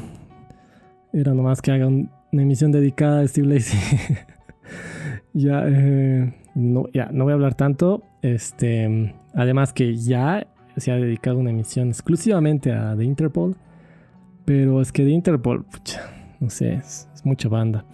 Era 1.12 1.34
nomás 1.34 1.60
que 1.60 1.72
haga 1.72 1.86
una 1.86 2.10
emisión 2.32 2.72
dedicada 2.72 3.20
a 3.20 3.28
Steve 3.28 3.54
Lacey. 3.54 3.78
ya, 5.34 5.64
eh, 5.66 6.34
no, 6.54 6.86
ya, 6.92 7.10
no 7.12 7.24
voy 7.24 7.32
a 7.32 7.34
hablar 7.34 7.54
tanto. 7.54 8.02
Este, 8.22 9.14
además 9.34 9.72
que 9.72 9.96
ya 9.96 10.46
se 10.76 10.90
ha 10.90 10.96
dedicado 10.96 11.38
una 11.38 11.50
emisión 11.50 11.88
exclusivamente 11.88 12.72
a 12.72 12.96
The 12.96 13.04
Interpol. 13.04 13.56
Pero 14.44 14.80
es 14.80 14.90
que 14.92 15.04
The 15.04 15.10
Interpol, 15.10 15.64
pucha, 15.64 16.02
no 16.40 16.50
sé, 16.50 16.74
es, 16.74 17.08
mucha 17.24 17.48
banda. 17.48 17.84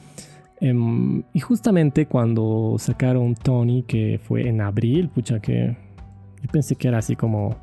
Em, 0.60 1.22
y 1.32 1.40
justamente 1.40 2.06
cuando 2.06 2.76
sacaron 2.78 3.34
Tony, 3.34 3.82
que 3.82 4.18
fue 4.22 4.48
en 4.48 4.60
abril, 4.60 5.08
pucha, 5.08 5.40
que 5.40 5.76
yo 6.42 6.50
pensé 6.50 6.76
que 6.76 6.88
era 6.88 6.98
así 6.98 7.16
como 7.16 7.56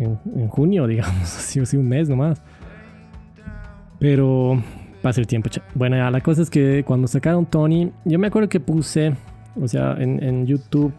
en, 0.00 0.48
junio, 0.48 0.86
digamos, 0.88 1.22
así, 1.22 1.60
así 1.60 1.76
un 1.76 1.88
mes 1.88 2.08
nomás. 2.08 2.42
Pero 3.98 4.62
pasa 5.02 5.20
el 5.20 5.26
tiempo. 5.26 5.50
Bueno, 5.74 5.96
ya, 5.96 6.10
la 6.10 6.20
cosa 6.20 6.42
es 6.42 6.50
que 6.50 6.84
cuando 6.84 7.06
sacaron 7.06 7.46
Tony, 7.46 7.92
yo 8.04 8.18
me 8.18 8.28
acuerdo 8.28 8.48
que 8.48 8.60
puse, 8.60 9.14
o 9.60 9.68
sea, 9.68 9.96
en, 9.98 10.46
YouTube 10.46 10.92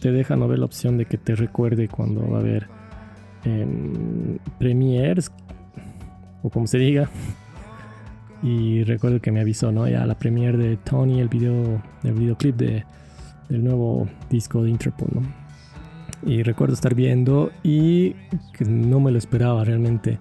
te 0.00 0.12
deja 0.12 0.36
no 0.36 0.48
ver 0.48 0.58
la 0.58 0.66
opción 0.66 0.98
de 0.98 1.06
que 1.06 1.16
te 1.16 1.34
recuerde 1.34 1.88
cuando 1.88 2.28
va 2.28 2.38
a 2.38 2.40
haber 2.40 2.68
eh, 3.44 4.38
premiers 4.58 5.32
o 6.42 6.50
como 6.50 6.66
se 6.66 6.78
diga. 6.78 7.08
Y 8.44 8.82
recuerdo 8.82 9.20
que 9.20 9.30
me 9.30 9.40
avisó, 9.40 9.70
¿no? 9.70 9.86
Ya 9.86 10.04
la 10.04 10.18
premiere 10.18 10.58
de 10.58 10.76
Tony, 10.76 11.20
el 11.20 11.28
video, 11.28 11.80
el 12.02 12.12
videoclip 12.12 12.56
de, 12.56 12.84
del 13.48 13.62
nuevo 13.62 14.08
disco 14.28 14.64
de 14.64 14.70
Interpol, 14.70 15.10
¿no? 15.14 15.41
Y 16.24 16.42
recuerdo 16.42 16.74
estar 16.74 16.94
viendo 16.94 17.50
y 17.62 18.14
que 18.52 18.64
no 18.64 19.00
me 19.00 19.10
lo 19.10 19.18
esperaba 19.18 19.64
realmente. 19.64 20.18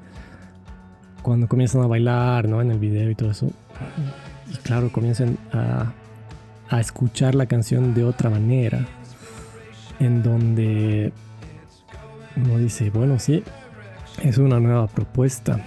Cuando 1.22 1.48
comienzan 1.48 1.84
a 1.84 1.88
bailar, 1.88 2.48
¿no? 2.48 2.62
En 2.62 2.72
el 2.72 2.80
video 2.80 3.10
y 3.10 3.16
todo 3.16 3.32
eso. 3.32 3.52
Y 4.52 4.58
claro, 4.58 4.92
comienzan 4.92 5.38
a, 5.54 5.94
a 6.70 6.80
escuchar 6.80 7.36
la 7.36 7.46
canción 7.46 7.94
de 7.94 8.04
otra 8.04 8.30
manera 8.30 8.88
en 10.00 10.24
donde 10.24 11.14
uno 12.36 12.58
dice, 12.58 12.90
bueno, 12.90 13.20
sí, 13.20 13.44
es 14.24 14.38
una 14.38 14.60
nueva 14.60 14.88
propuesta. 14.88 15.64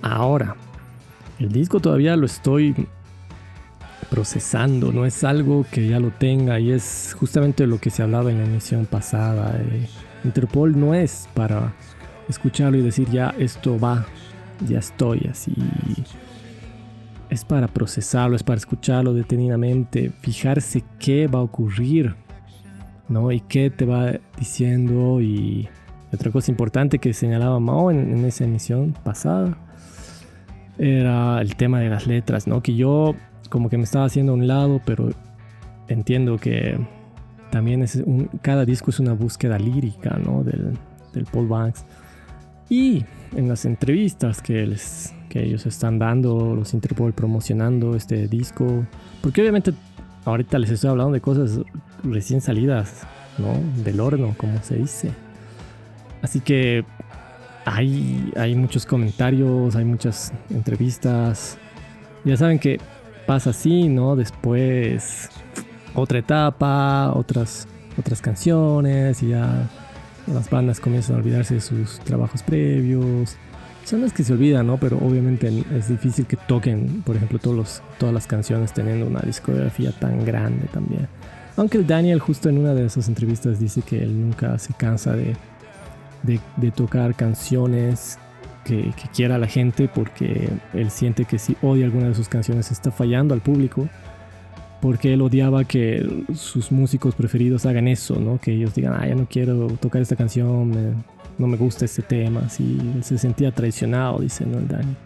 Ahora, 0.00 0.56
el 1.38 1.52
disco 1.52 1.80
todavía 1.80 2.16
lo 2.16 2.26
estoy 2.26 2.88
procesando, 4.10 4.92
no 4.92 5.04
es 5.04 5.24
algo 5.24 5.66
que 5.70 5.88
ya 5.88 6.00
lo 6.00 6.10
tenga 6.10 6.58
y 6.60 6.72
es 6.72 7.14
justamente 7.18 7.66
lo 7.66 7.78
que 7.78 7.90
se 7.90 8.02
hablaba 8.02 8.30
en 8.30 8.38
la 8.38 8.44
emisión 8.44 8.86
pasada. 8.86 9.58
Eh, 9.60 9.88
Interpol 10.24 10.78
no 10.78 10.94
es 10.94 11.28
para 11.34 11.74
escucharlo 12.28 12.78
y 12.78 12.82
decir 12.82 13.08
ya 13.10 13.34
esto 13.38 13.78
va, 13.78 14.06
ya 14.66 14.78
estoy 14.78 15.28
así. 15.30 15.54
Es 17.30 17.44
para 17.44 17.68
procesarlo, 17.68 18.36
es 18.36 18.42
para 18.42 18.58
escucharlo 18.58 19.12
detenidamente, 19.12 20.12
fijarse 20.22 20.82
qué 20.98 21.26
va 21.26 21.40
a 21.40 21.42
ocurrir 21.42 22.16
¿no? 23.08 23.32
Y 23.32 23.40
qué 23.40 23.70
te 23.70 23.84
va 23.84 24.12
diciendo 24.38 25.20
y 25.20 25.68
otra 26.12 26.30
cosa 26.30 26.50
importante 26.50 26.98
que 26.98 27.12
señalaba 27.12 27.58
Mao 27.60 27.90
en, 27.90 28.24
esa 28.24 28.44
emisión 28.44 28.94
pasada 29.04 29.56
era 30.78 31.40
el 31.40 31.56
tema 31.56 31.80
de 31.80 31.88
las 31.88 32.06
letras, 32.06 32.46
¿no? 32.46 32.62
Que 32.62 32.74
yo 32.76 33.14
como 33.48 33.68
que 33.68 33.76
me 33.76 33.84
estaba 33.84 34.04
haciendo 34.04 34.32
a 34.32 34.34
un 34.34 34.46
lado, 34.46 34.80
pero 34.84 35.10
entiendo 35.88 36.38
que 36.38 36.78
también 37.50 37.82
es 37.82 37.96
un, 37.96 38.28
cada 38.42 38.64
disco 38.64 38.90
es 38.90 39.00
una 39.00 39.12
búsqueda 39.14 39.58
lírica, 39.58 40.18
¿no? 40.22 40.44
Del, 40.44 40.74
del 41.12 41.24
Paul 41.26 41.48
Banks. 41.48 41.84
Y 42.68 43.04
en 43.34 43.48
las 43.48 43.64
entrevistas 43.64 44.42
que, 44.42 44.66
les, 44.66 45.14
que 45.28 45.42
ellos 45.42 45.64
están 45.66 45.98
dando, 45.98 46.54
los 46.54 46.74
Interpol 46.74 47.12
promocionando 47.12 47.96
este 47.96 48.28
disco, 48.28 48.86
porque 49.22 49.40
obviamente 49.40 49.72
ahorita 50.24 50.58
les 50.58 50.70
estoy 50.70 50.90
hablando 50.90 51.12
de 51.12 51.20
cosas 51.20 51.60
recién 52.02 52.40
salidas, 52.40 53.06
¿no? 53.38 53.54
Del 53.82 54.00
horno, 54.00 54.34
como 54.36 54.62
se 54.62 54.76
dice. 54.76 55.10
Así 56.20 56.40
que 56.40 56.84
hay, 57.64 58.32
hay 58.36 58.54
muchos 58.54 58.84
comentarios, 58.84 59.76
hay 59.76 59.84
muchas 59.84 60.32
entrevistas. 60.50 61.58
Ya 62.24 62.36
saben 62.36 62.58
que 62.58 62.80
pasa 63.28 63.50
así, 63.50 63.88
¿no? 63.88 64.16
Después 64.16 65.28
otra 65.94 66.20
etapa, 66.20 67.12
otras, 67.14 67.68
otras 67.98 68.22
canciones 68.22 69.22
y 69.22 69.28
ya 69.28 69.68
las 70.26 70.48
bandas 70.48 70.80
comienzan 70.80 71.16
a 71.16 71.18
olvidarse 71.18 71.54
de 71.54 71.60
sus 71.60 71.98
trabajos 72.00 72.42
previos 72.42 73.36
son 73.84 74.00
las 74.00 74.14
que 74.14 74.24
se 74.24 74.32
olvidan, 74.32 74.66
¿no? 74.66 74.78
Pero 74.78 74.96
obviamente 74.98 75.64
es 75.76 75.88
difícil 75.88 76.24
que 76.26 76.36
toquen, 76.36 77.02
por 77.02 77.16
ejemplo, 77.16 77.38
todos 77.38 77.82
todas 77.98 78.14
las 78.14 78.26
canciones 78.26 78.72
teniendo 78.72 79.06
una 79.06 79.20
discografía 79.20 79.92
tan 79.92 80.24
grande 80.24 80.66
también. 80.72 81.06
Aunque 81.56 81.76
el 81.76 81.86
Daniel 81.86 82.20
justo 82.20 82.48
en 82.48 82.56
una 82.56 82.72
de 82.72 82.86
esas 82.86 83.08
entrevistas 83.08 83.60
dice 83.60 83.82
que 83.82 84.02
él 84.02 84.18
nunca 84.18 84.58
se 84.58 84.72
cansa 84.72 85.12
de, 85.12 85.36
de, 86.22 86.70
tocar 86.70 87.14
canciones 87.14 88.18
que, 88.68 88.92
que, 88.92 89.08
quiera 89.14 89.38
la 89.38 89.46
gente 89.46 89.88
porque 89.88 90.48
él 90.74 90.90
siente 90.90 91.24
que 91.24 91.38
si 91.38 91.56
odia 91.62 91.86
alguna 91.86 92.08
de 92.08 92.14
sus 92.14 92.28
canciones 92.28 92.70
está 92.70 92.90
fallando 92.90 93.34
al 93.34 93.40
público. 93.40 93.88
Porque 94.80 95.14
él 95.14 95.22
odiaba 95.22 95.64
que 95.64 96.08
sus 96.34 96.70
músicos 96.70 97.16
preferidos 97.16 97.66
hagan 97.66 97.88
eso, 97.88 98.20
¿no? 98.20 98.38
Que 98.38 98.52
ellos 98.52 98.76
digan, 98.76 98.94
ah, 98.96 99.08
ya 99.08 99.16
no 99.16 99.26
quiero 99.28 99.66
tocar 99.80 100.00
esta 100.00 100.14
canción, 100.14 101.02
no 101.38 101.46
me 101.46 101.56
gusta 101.56 101.84
este 101.84 102.02
tema, 102.02 102.42
así 102.46 102.78
se 103.02 103.16
sentía 103.16 103.52
traicionado, 103.52 104.18
dice 104.18 104.44
¿no? 104.44 104.58
el 104.58 104.68
Daniel. 104.68 104.96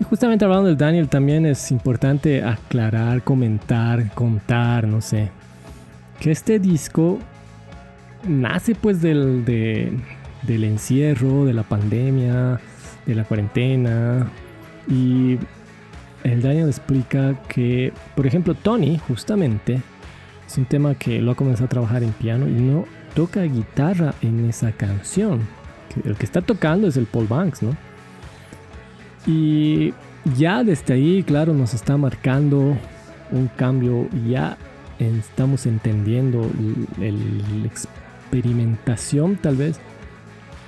Y 0.00 0.04
justamente 0.04 0.44
hablando 0.44 0.66
del 0.66 0.76
Daniel 0.76 1.08
también 1.08 1.46
es 1.46 1.70
importante 1.70 2.42
aclarar, 2.42 3.22
comentar, 3.22 4.12
contar, 4.14 4.88
no 4.88 5.00
sé, 5.00 5.30
que 6.20 6.30
este 6.30 6.58
disco 6.58 7.18
nace 8.26 8.74
pues 8.74 9.00
del, 9.02 9.44
del 10.46 10.64
encierro, 10.64 11.44
de 11.44 11.52
la 11.52 11.62
pandemia, 11.62 12.60
de 13.06 13.14
la 13.14 13.24
cuarentena 13.24 14.28
y 14.88 15.38
el 16.22 16.42
Daniel 16.42 16.68
explica 16.68 17.34
que, 17.48 17.92
por 18.16 18.26
ejemplo, 18.26 18.54
Tony 18.54 18.98
justamente 18.98 19.82
es 20.46 20.58
un 20.58 20.64
tema 20.64 20.94
que 20.94 21.20
lo 21.20 21.32
ha 21.32 21.34
comenzado 21.34 21.66
a 21.66 21.68
trabajar 21.68 22.02
en 22.02 22.12
piano 22.12 22.48
y 22.48 22.52
no 22.52 22.86
toca 23.14 23.42
guitarra 23.42 24.14
en 24.22 24.48
esa 24.48 24.72
canción. 24.72 25.40
El 26.04 26.16
que 26.16 26.24
está 26.24 26.40
tocando 26.40 26.88
es 26.88 26.96
el 26.96 27.06
Paul 27.06 27.26
Banks, 27.28 27.62
¿no? 27.62 27.76
Y 29.26 29.94
ya 30.36 30.64
desde 30.64 30.94
ahí, 30.94 31.22
claro, 31.22 31.52
nos 31.52 31.74
está 31.74 31.96
marcando 31.96 32.76
un 33.30 33.48
cambio. 33.56 34.08
Ya 34.26 34.56
estamos 34.98 35.66
entendiendo 35.66 36.50
la 36.98 37.66
experimentación, 37.66 39.36
tal 39.36 39.56
vez, 39.56 39.80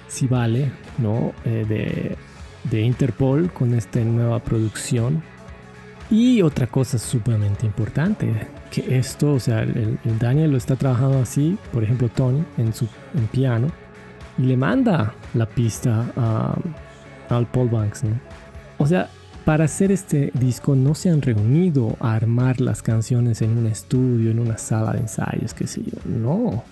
si 0.08 0.26
vale, 0.26 0.70
¿no? 0.98 1.32
Eh, 1.44 1.64
de, 1.68 2.16
de 2.70 2.80
Interpol 2.82 3.52
con 3.52 3.74
esta 3.74 4.00
nueva 4.00 4.40
producción. 4.40 5.22
Y 6.10 6.40
otra 6.42 6.68
cosa 6.68 6.98
sumamente 6.98 7.66
importante, 7.66 8.32
que 8.70 8.96
esto, 8.96 9.32
o 9.32 9.40
sea, 9.40 9.62
el, 9.62 9.98
Daniel 10.20 10.52
lo 10.52 10.56
está 10.56 10.76
trabajando 10.76 11.18
así, 11.18 11.58
por 11.72 11.82
ejemplo 11.82 12.08
Tony 12.08 12.44
en 12.58 12.72
su 12.72 12.86
en 13.14 13.26
piano, 13.26 13.68
y 14.38 14.42
le 14.42 14.56
manda 14.56 15.14
la 15.34 15.46
pista 15.46 16.12
a, 16.16 16.54
al 17.28 17.46
Paul 17.46 17.70
Banks, 17.70 18.04
¿no? 18.04 18.20
O 18.78 18.86
sea, 18.86 19.08
para 19.44 19.64
hacer 19.64 19.90
este 19.90 20.30
disco 20.34 20.76
no 20.76 20.94
se 20.94 21.10
han 21.10 21.22
reunido 21.22 21.96
a 21.98 22.14
armar 22.14 22.60
las 22.60 22.82
canciones 22.82 23.42
en 23.42 23.58
un 23.58 23.66
estudio, 23.66 24.30
en 24.30 24.38
una 24.38 24.58
sala 24.58 24.92
de 24.92 25.00
ensayos, 25.00 25.54
qué 25.54 25.66
sé 25.66 25.82
yo, 25.82 25.98
no. 26.04 26.62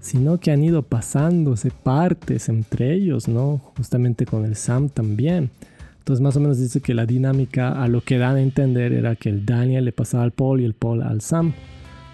Sino 0.00 0.38
que 0.38 0.52
han 0.52 0.62
ido 0.62 0.82
pasándose 0.82 1.70
partes 1.70 2.48
entre 2.48 2.94
ellos, 2.94 3.28
¿no? 3.28 3.60
Justamente 3.76 4.26
con 4.26 4.44
el 4.44 4.56
Sam 4.56 4.88
también. 4.88 5.50
Entonces 5.98 6.22
más 6.22 6.36
o 6.36 6.40
menos 6.40 6.58
dice 6.58 6.80
que 6.80 6.94
la 6.94 7.04
dinámica 7.04 7.82
a 7.82 7.86
lo 7.86 8.00
que 8.00 8.16
dan 8.16 8.36
a 8.36 8.40
entender 8.40 8.94
era 8.94 9.14
que 9.14 9.28
el 9.28 9.44
Daniel 9.44 9.84
le 9.84 9.92
pasaba 9.92 10.24
al 10.24 10.30
Paul 10.30 10.60
y 10.60 10.64
el 10.64 10.72
Paul 10.72 11.02
al 11.02 11.20
Sam. 11.20 11.52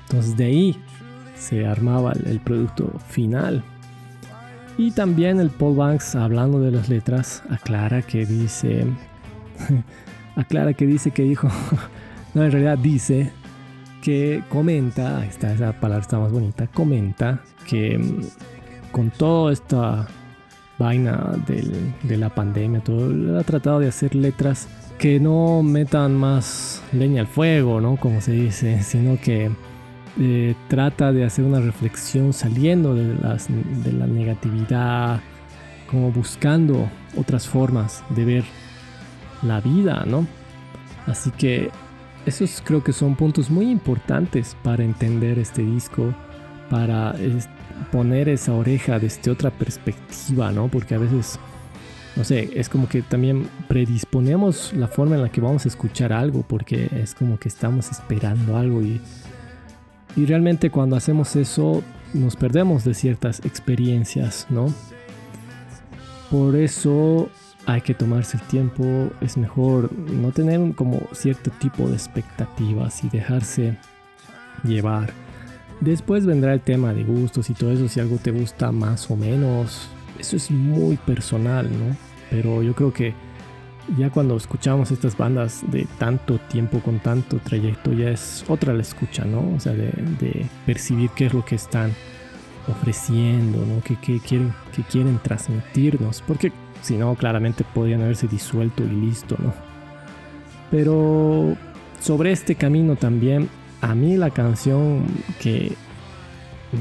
Entonces 0.08 0.36
de 0.36 0.44
ahí 0.46 0.76
se 1.36 1.66
armaba 1.66 2.12
el, 2.12 2.40
producto 2.40 2.90
final. 3.08 3.62
Y 4.76 4.90
también 4.90 5.38
el 5.38 5.50
Paul 5.50 5.76
Banks, 5.76 6.16
hablando 6.16 6.60
de 6.60 6.72
las 6.72 6.88
letras, 6.88 7.44
aclara 7.50 8.02
que 8.02 8.26
dice, 8.26 8.84
aclara 10.36 10.74
que 10.74 10.86
dice 10.86 11.12
que 11.12 11.22
dijo, 11.22 11.48
no, 12.34 12.42
en 12.42 12.50
realidad 12.50 12.78
dice 12.78 13.30
que 14.04 14.42
comenta, 14.50 15.24
está, 15.24 15.54
esa 15.54 15.72
palabra 15.72 16.02
está 16.02 16.18
más 16.18 16.30
bonita, 16.30 16.66
comenta 16.66 17.40
que 17.66 17.96
mm, 17.96 18.92
con 18.92 19.10
toda 19.10 19.50
esta 19.50 20.06
vaina 20.78 21.36
de 21.46 22.16
la 22.18 22.28
pandemia, 22.28 22.80
todo, 22.80 23.38
ha 23.38 23.42
tratado 23.44 23.80
de 23.80 23.88
hacer 23.88 24.14
letras 24.14 24.68
que 24.98 25.18
no 25.18 25.62
metan 25.62 26.14
más 26.14 26.82
leña 26.92 27.22
al 27.22 27.28
fuego, 27.28 27.80
¿no? 27.80 27.96
Como 27.96 28.20
se 28.20 28.32
dice, 28.32 28.82
sino 28.82 29.18
que 29.18 29.50
eh, 30.20 30.54
trata 30.68 31.10
de 31.10 31.24
hacer 31.24 31.46
una 31.46 31.60
reflexión 31.60 32.34
saliendo 32.34 32.94
de, 32.94 33.14
las, 33.14 33.48
de 33.48 33.92
la 33.92 34.06
negatividad, 34.06 35.20
como 35.90 36.12
buscando 36.12 36.90
otras 37.16 37.48
formas 37.48 38.04
de 38.10 38.24
ver 38.26 38.44
la 39.42 39.62
vida, 39.62 40.04
¿no? 40.06 40.26
Así 41.06 41.30
que 41.30 41.70
esos 42.26 42.62
creo 42.64 42.82
que 42.82 42.92
son 42.92 43.16
puntos 43.16 43.50
muy 43.50 43.70
importantes 43.70 44.56
para 44.62 44.84
entender 44.84 45.38
este 45.38 45.62
disco, 45.62 46.14
para 46.70 47.14
poner 47.92 48.28
esa 48.28 48.52
oreja 48.52 48.98
desde 48.98 49.30
otra 49.30 49.50
perspectiva, 49.50 50.52
¿no? 50.52 50.68
Porque 50.68 50.94
a 50.94 50.98
veces, 50.98 51.38
no 52.16 52.24
sé, 52.24 52.50
es 52.54 52.68
como 52.68 52.88
que 52.88 53.02
también 53.02 53.48
predisponemos 53.68 54.72
la 54.72 54.88
forma 54.88 55.16
en 55.16 55.22
la 55.22 55.28
que 55.28 55.40
vamos 55.40 55.64
a 55.64 55.68
escuchar 55.68 56.12
algo, 56.12 56.42
porque 56.42 56.88
es 56.92 57.14
como 57.14 57.38
que 57.38 57.48
estamos 57.48 57.90
esperando 57.90 58.56
algo 58.56 58.82
y, 58.82 59.00
y 60.16 60.26
realmente 60.26 60.70
cuando 60.70 60.96
hacemos 60.96 61.36
eso 61.36 61.82
nos 62.14 62.36
perdemos 62.36 62.84
de 62.84 62.94
ciertas 62.94 63.40
experiencias, 63.44 64.46
¿no? 64.48 64.66
Por 66.30 66.56
eso 66.56 67.28
hay 67.66 67.80
que 67.80 67.94
tomarse 67.94 68.36
el 68.36 68.42
tiempo, 68.44 69.10
es 69.20 69.36
mejor 69.36 69.92
no 69.92 70.32
tener 70.32 70.74
como 70.74 71.00
cierto 71.12 71.50
tipo 71.52 71.88
de 71.88 71.94
expectativas 71.94 73.02
y 73.04 73.08
dejarse 73.08 73.76
llevar. 74.64 75.12
Después 75.80 76.26
vendrá 76.26 76.54
el 76.54 76.60
tema 76.60 76.92
de 76.92 77.04
gustos 77.04 77.50
y 77.50 77.54
todo 77.54 77.72
eso, 77.72 77.88
si 77.88 78.00
algo 78.00 78.16
te 78.16 78.30
gusta 78.30 78.70
más 78.72 79.10
o 79.10 79.16
menos, 79.16 79.88
eso 80.18 80.36
es 80.36 80.50
muy 80.50 80.96
personal, 80.96 81.70
¿no? 81.70 81.96
Pero 82.30 82.62
yo 82.62 82.74
creo 82.74 82.92
que 82.92 83.14
ya 83.98 84.10
cuando 84.10 84.36
escuchamos 84.36 84.90
estas 84.90 85.16
bandas 85.16 85.62
de 85.70 85.86
tanto 85.98 86.38
tiempo, 86.38 86.80
con 86.80 87.00
tanto 87.00 87.38
trayecto, 87.38 87.92
ya 87.92 88.10
es 88.10 88.44
otra 88.48 88.72
la 88.72 88.82
escucha, 88.82 89.24
¿no? 89.24 89.54
O 89.54 89.60
sea, 89.60 89.72
de, 89.72 90.46
percibir 90.64 91.10
qué 91.10 91.26
es 91.26 91.34
lo 91.34 91.44
que 91.44 91.56
están 91.56 91.92
ofreciendo, 92.68 93.58
¿no? 93.66 93.82
¿Qué, 93.82 93.96
quieren, 93.96 94.54
qué 94.74 94.82
quieren 94.82 95.18
transmitirnos. 95.22 96.22
Porque 96.26 96.50
si 96.84 96.96
no, 96.96 97.14
claramente 97.14 97.64
podrían 97.64 98.02
haberse 98.02 98.28
disuelto 98.28 98.84
y 98.84 98.88
listo, 98.88 99.36
¿no? 99.38 99.54
Pero 100.70 101.56
sobre 102.00 102.32
este 102.32 102.54
camino 102.54 102.96
también, 102.96 103.48
a 103.80 103.94
mí 103.94 104.16
la 104.16 104.30
canción 104.30 105.04
que 105.40 105.72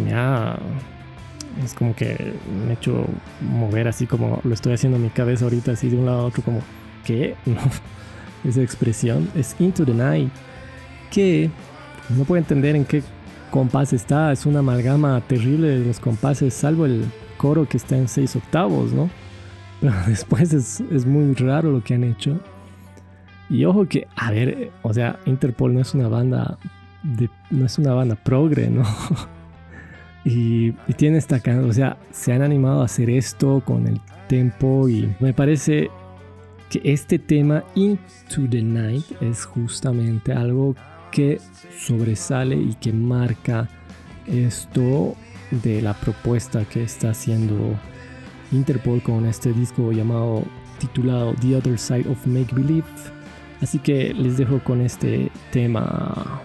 me 0.03 0.13
ha... 0.13 0.57
Es 1.63 1.73
como 1.73 1.95
que 1.95 2.33
me 2.65 2.71
ha 2.71 2.73
hecho 2.73 3.05
mover 3.39 3.87
así 3.87 4.07
como 4.07 4.41
lo 4.43 4.53
estoy 4.53 4.73
haciendo 4.73 4.97
en 4.97 5.03
mi 5.03 5.09
cabeza 5.09 5.45
ahorita, 5.45 5.73
así 5.73 5.87
de 5.87 5.97
un 5.97 6.05
lado 6.05 6.21
a 6.21 6.25
otro, 6.25 6.43
como, 6.43 6.61
¿qué? 7.05 7.35
Esa 8.43 8.61
expresión 8.61 9.29
es 9.35 9.55
Into 9.59 9.85
the 9.85 9.93
Night, 9.93 10.31
que 11.11 11.49
no 12.09 12.25
puedo 12.25 12.39
entender 12.39 12.75
en 12.75 12.83
qué 12.83 13.03
compás 13.51 13.93
está, 13.93 14.31
es 14.31 14.45
una 14.45 14.59
amalgama 14.59 15.21
terrible 15.21 15.67
de 15.67 15.85
los 15.85 15.99
compases, 15.99 16.53
salvo 16.53 16.87
el 16.87 17.05
coro 17.37 17.69
que 17.69 17.77
está 17.77 17.95
en 17.95 18.07
seis 18.07 18.35
octavos, 18.35 18.91
¿no? 18.91 19.09
después 20.07 20.53
es, 20.53 21.05
muy 21.05 21.33
raro 21.35 21.71
lo 21.71 21.83
que 21.83 21.93
han 21.93 22.03
hecho. 22.03 22.39
Y 23.49 23.65
ojo 23.65 23.87
que, 23.87 24.07
a 24.15 24.31
ver, 24.31 24.71
o 24.81 24.93
sea, 24.93 25.19
Interpol 25.25 25.73
no 25.73 25.81
es 25.81 25.93
una 25.93 26.07
banda 26.07 26.57
de, 27.03 27.29
no 27.51 27.65
es 27.65 27.77
una 27.77 27.93
banda 27.93 28.15
progre, 28.15 28.69
¿no? 28.69 28.83
y, 30.25 30.71
tiene 30.95 31.17
esta 31.17 31.41
o 31.61 31.73
sea, 31.73 31.97
se 32.11 32.33
han 32.33 32.41
animado 32.41 32.81
a 32.81 32.85
hacer 32.85 33.09
esto 33.09 33.61
con 33.65 33.87
el 33.87 33.99
tempo 34.27 34.87
y 34.87 35.13
me 35.19 35.33
parece 35.33 35.89
que 36.69 36.81
este 36.83 37.19
tema 37.19 37.63
Into 37.75 38.49
the 38.49 38.61
Night 38.61 39.03
es 39.21 39.45
justamente 39.45 40.31
algo 40.31 40.75
que 41.11 41.39
sobresale 41.77 42.55
y 42.55 42.73
que 42.75 42.91
marca 42.93 43.69
esto 44.25 45.15
de 45.51 45.81
la 45.81 45.93
propuesta 45.93 46.65
que 46.65 46.83
está 46.83 47.11
haciendo 47.11 47.77
Interpol 48.53 49.01
con 49.01 49.25
este 49.25 49.51
disco 49.51 49.91
llamado 49.91 50.43
titulado 50.79 51.33
The 51.41 51.55
Other 51.57 51.77
Side 51.77 52.09
of 52.09 52.25
Make 52.25 52.53
Believe. 52.53 52.87
Así 53.61 53.79
que 53.79 54.13
les 54.13 54.37
dejo 54.37 54.59
con 54.63 54.81
este 54.81 55.31
tema. 55.51 56.41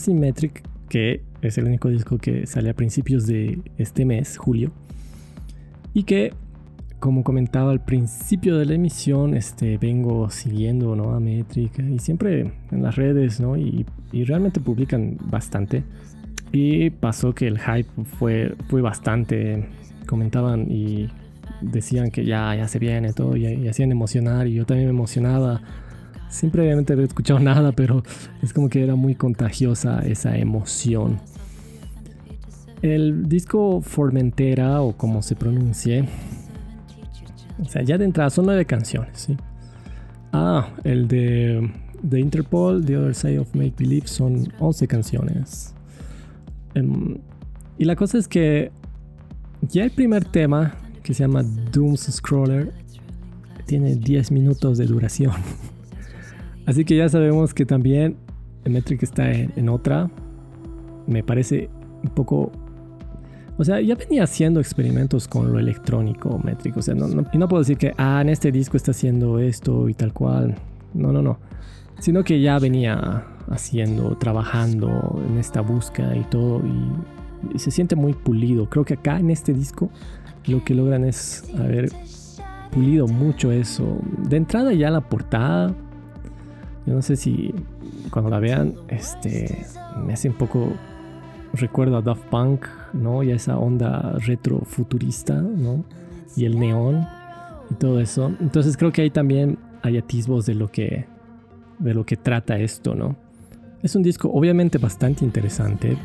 sí 0.00 0.14
Metric, 0.14 0.62
que 0.88 1.22
es 1.42 1.58
el 1.58 1.66
único 1.66 1.88
disco 1.90 2.16
que 2.16 2.46
sale 2.46 2.70
a 2.70 2.74
principios 2.74 3.26
de 3.26 3.60
este 3.76 4.06
mes, 4.06 4.38
julio, 4.38 4.72
y 5.92 6.04
que 6.04 6.32
como 7.00 7.22
comentaba 7.22 7.70
al 7.70 7.84
principio 7.84 8.56
de 8.56 8.64
la 8.64 8.74
emisión, 8.74 9.34
este, 9.34 9.76
vengo 9.78 10.30
siguiendo 10.30 10.96
¿no? 10.96 11.14
a 11.14 11.20
Metric 11.20 11.78
y 11.78 11.98
siempre 11.98 12.52
en 12.70 12.82
las 12.82 12.96
redes, 12.96 13.40
¿no? 13.40 13.56
Y, 13.56 13.84
y, 14.12 14.24
realmente 14.24 14.60
publican 14.60 15.18
bastante. 15.30 15.82
Y 16.52 16.90
pasó 16.90 17.34
que 17.34 17.46
el 17.46 17.58
hype 17.58 18.04
fue, 18.18 18.54
fue 18.68 18.82
bastante. 18.82 19.66
Comentaban 20.06 20.70
y 20.70 21.08
decían 21.62 22.10
que 22.10 22.24
ya, 22.24 22.54
ya 22.54 22.68
se 22.68 22.78
viene 22.78 23.12
todo 23.12 23.36
y, 23.36 23.46
y 23.46 23.68
hacían 23.68 23.92
emocionar 23.92 24.46
y 24.46 24.54
yo 24.54 24.66
también 24.66 24.88
me 24.88 24.94
emocionaba. 24.94 25.62
Siempre 26.30 26.62
obviamente 26.62 26.94
había 26.94 27.04
escuchado 27.04 27.40
nada, 27.40 27.72
pero 27.72 28.02
es 28.42 28.54
como 28.54 28.68
que 28.70 28.82
era 28.82 28.94
muy 28.94 29.14
contagiosa 29.14 30.00
esa 30.00 30.38
emoción. 30.38 31.20
El 32.80 33.28
disco 33.28 33.82
Formentera, 33.82 34.80
o 34.80 34.96
como 34.96 35.20
se 35.20 35.36
pronuncie, 35.36 36.08
o 37.60 37.66
sea, 37.66 37.82
ya 37.82 37.98
de 37.98 38.06
entrada 38.06 38.30
son 38.30 38.46
nueve 38.46 38.64
canciones, 38.64 39.18
¿sí? 39.18 39.36
Ah, 40.32 40.70
el 40.84 41.08
de, 41.08 41.70
de 42.02 42.20
Interpol, 42.20 42.84
The 42.84 42.96
Other 42.96 43.14
Side 43.14 43.38
of 43.38 43.54
Make 43.54 43.74
Believe, 43.76 44.06
son 44.06 44.50
11 44.58 44.86
canciones. 44.86 45.74
Um, 46.74 47.18
y 47.78 47.84
la 47.84 47.96
cosa 47.96 48.16
es 48.16 48.28
que 48.28 48.70
ya 49.62 49.84
el 49.84 49.90
primer 49.90 50.24
tema, 50.24 50.74
que 51.02 51.12
se 51.14 51.24
llama 51.24 51.42
Dooms 51.42 52.02
Scroller, 52.10 52.72
tiene 53.66 53.96
10 53.96 54.30
minutos 54.32 54.78
de 54.78 54.86
duración. 54.86 55.32
Así 56.70 56.84
que 56.84 56.96
ya 56.96 57.08
sabemos 57.08 57.52
que 57.52 57.66
también 57.66 58.16
Metric 58.64 59.02
está 59.02 59.32
en, 59.32 59.52
en 59.56 59.68
otra. 59.68 60.08
Me 61.06 61.24
parece 61.24 61.68
un 62.02 62.10
poco 62.10 62.52
o 63.60 63.64
sea, 63.64 63.78
ya 63.82 63.94
venía 63.94 64.22
haciendo 64.22 64.58
experimentos 64.58 65.28
con 65.28 65.52
lo 65.52 65.58
electrónico 65.58 66.38
métrico. 66.42 66.80
O 66.80 66.82
sea, 66.82 66.94
no, 66.94 67.26
y 67.30 67.36
no 67.36 67.46
puedo 67.46 67.60
decir 67.60 67.76
que, 67.76 67.92
ah, 67.98 68.20
en 68.22 68.30
este 68.30 68.50
disco 68.50 68.78
está 68.78 68.92
haciendo 68.92 69.38
esto 69.38 69.90
y 69.90 69.92
tal 69.92 70.14
cual. 70.14 70.54
No, 70.94 71.12
no, 71.12 71.20
no. 71.20 71.38
Sino 71.98 72.24
que 72.24 72.40
ya 72.40 72.58
venía 72.58 73.26
haciendo, 73.50 74.16
trabajando 74.16 75.22
en 75.28 75.36
esta 75.36 75.60
búsqueda 75.60 76.16
y 76.16 76.24
todo. 76.30 76.62
Y, 77.54 77.58
se 77.58 77.70
siente 77.70 77.96
muy 77.96 78.14
pulido. 78.14 78.70
Creo 78.70 78.86
que 78.86 78.94
acá 78.94 79.18
en 79.18 79.28
este 79.28 79.52
disco 79.52 79.90
lo 80.46 80.64
que 80.64 80.74
logran 80.74 81.04
es 81.04 81.44
haber 81.58 81.90
pulido 82.70 83.08
mucho 83.08 83.52
eso. 83.52 83.98
De 84.26 84.38
entrada 84.38 84.72
ya 84.72 84.88
la 84.90 85.02
portada. 85.02 85.74
Yo 86.86 86.94
no 86.94 87.02
sé 87.02 87.16
si 87.16 87.54
cuando 88.10 88.30
la 88.30 88.40
vean, 88.40 88.74
este, 88.88 89.64
me 90.04 90.14
hace 90.14 90.28
un 90.28 90.36
poco 90.36 90.72
recuerdo 91.52 91.96
a 91.96 92.02
Daft 92.02 92.24
Punk, 92.26 92.66
¿no? 92.92 93.22
Y 93.22 93.32
a 93.32 93.36
esa 93.36 93.58
onda 93.58 94.12
retrofuturista, 94.18 95.34
¿no? 95.34 95.84
Y 96.36 96.44
el 96.44 96.58
neón 96.58 97.06
y 97.70 97.74
todo 97.74 98.00
eso. 98.00 98.32
Entonces 98.40 98.76
creo 98.76 98.92
que 98.92 99.02
ahí 99.02 99.10
también 99.10 99.58
hay 99.82 99.98
atisbos 99.98 100.46
de 100.46 100.54
lo 100.54 100.70
que, 100.70 101.06
de 101.78 101.94
lo 101.94 102.04
que 102.04 102.16
trata 102.16 102.58
esto, 102.58 102.94
¿no? 102.94 103.16
Es 103.82 103.94
un 103.94 104.02
disco 104.02 104.30
obviamente 104.32 104.78
bastante 104.78 105.24
interesante. 105.24 105.96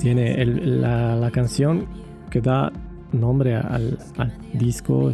Tiene 0.00 0.44
la, 0.44 1.16
la, 1.16 1.30
canción 1.30 1.86
que 2.28 2.40
da 2.40 2.72
nombre 3.12 3.54
al, 3.54 3.98
al 4.18 4.32
disco, 4.52 5.10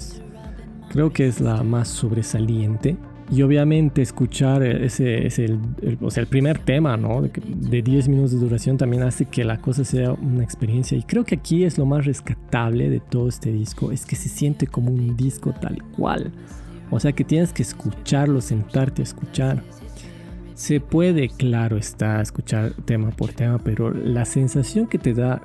creo 0.89 1.13
que 1.13 1.29
es 1.29 1.41
la 1.41 1.63
más 1.63 1.89
sobresaliente 1.89 2.97
y 3.31 3.43
obviamente 3.43 4.03
escuchar 4.03 4.65
ese, 4.65 5.27
ese 5.27 5.45
el, 5.45 5.99
o 6.01 6.11
sea, 6.11 6.23
el 6.23 6.27
primer 6.27 6.59
tema, 6.59 6.97
¿no? 6.97 7.23
De 7.23 7.81
10 7.83 8.09
minutos 8.09 8.33
de 8.33 8.39
duración 8.39 8.77
también 8.77 9.05
hace 9.05 9.27
que 9.27 9.45
la 9.45 9.61
cosa 9.61 9.85
sea 9.85 10.13
una 10.13 10.43
experiencia. 10.43 10.99
Y 10.99 11.05
creo 11.05 11.25
que 11.25 11.37
aquí 11.37 11.63
es 11.63 11.79
lo 11.79 11.87
más 11.87 12.07
rescatable 12.07 12.91
de 12.91 12.99
todo 12.99 13.29
este 13.29 13.53
disco, 13.53 13.93
es 13.93 14.05
que 14.05 14.17
se 14.17 14.29
siente 14.29 14.67
como 14.67 14.91
un 14.91 15.17
disco 15.17 15.53
tal 15.53 15.81
cual. 15.97 16.33
O 16.91 16.99
sea 16.99 17.13
que 17.13 17.23
tienes 17.23 17.53
que 17.53 17.63
escucharlo, 17.63 18.41
sentarte 18.41 19.03
a 19.03 19.05
escuchar. 19.05 19.63
Se 20.55 20.81
puede, 20.81 21.29
claro 21.29 21.77
está, 21.77 22.21
escuchar 22.21 22.73
tema 22.85 23.11
por 23.11 23.31
tema, 23.31 23.59
pero 23.59 23.93
la 23.93 24.25
sensación 24.25 24.89
que 24.89 24.99
te 24.99 25.15
da 25.15 25.41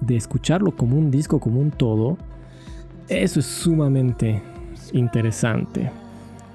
de 0.00 0.16
escucharlo 0.16 0.76
como 0.76 0.96
un 0.96 1.10
disco, 1.10 1.40
como 1.40 1.60
un 1.60 1.72
todo, 1.72 2.16
eso 3.08 3.40
es 3.40 3.46
sumamente 3.46 4.40
interesante 4.92 5.90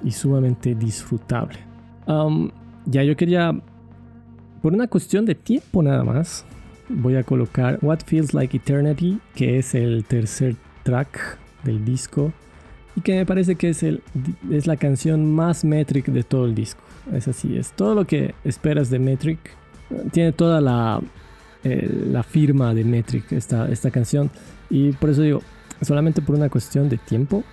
y 0.04 0.12
sumamente 0.12 0.76
disfrutable. 0.76 1.60
ya 2.86 3.04
yo 3.04 3.16
quería, 3.16 3.54
por 4.62 4.74
una 4.74 4.88
cuestión 4.88 5.26
de 5.26 5.36
tiempo 5.36 5.82
nada 5.82 6.04
más, 6.04 6.46
voy 6.90 7.16
a 7.16 7.24
colocar 7.24 7.80
What 7.82 8.00
Feels 8.06 8.34
Like 8.34 8.58
Eternity, 8.58 9.20
que 9.36 9.58
es 9.58 9.76
el 9.76 10.04
tercer 10.06 10.56
track 10.84 11.38
del 11.64 11.84
disco 11.86 12.34
y 12.96 13.02
que 13.02 13.16
me 13.16 13.26
parece 13.26 13.56
que 13.56 13.70
es, 13.70 13.84
el, 13.84 14.04
es 14.52 14.68
la 14.68 14.78
canción 14.78 15.34
más 15.34 15.64
Metric 15.64 16.08
de 16.08 16.24
todo 16.24 16.46
el 16.46 16.54
disco. 16.54 16.82
Es 17.12 17.28
así, 17.28 17.58
es 17.58 17.72
todo 17.72 17.96
lo 17.96 18.06
que 18.06 18.36
esperas 18.44 18.90
de 18.90 19.00
Metric. 19.00 19.40
Tiene 20.12 20.32
toda 20.32 20.62
la, 20.62 21.02
eh, 21.64 21.90
la 22.12 22.24
firma 22.24 22.74
de 22.74 22.84
Metric 22.84 23.32
esta, 23.32 23.70
esta 23.70 23.92
canción 23.92 24.30
y 24.70 24.92
por 24.94 25.10
eso 25.10 25.22
digo, 25.22 25.42
solamente 25.82 26.22
por 26.22 26.36
una 26.36 26.50
cuestión 26.50 26.90
de 26.90 26.98
tiempo 26.98 27.44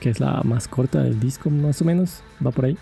que 0.00 0.10
es 0.10 0.20
la 0.20 0.42
más 0.42 0.68
corta 0.68 1.02
del 1.02 1.20
disco, 1.20 1.50
más 1.50 1.82
o 1.82 1.84
menos, 1.84 2.22
va 2.44 2.50
por 2.50 2.66
ahí. 2.66 2.76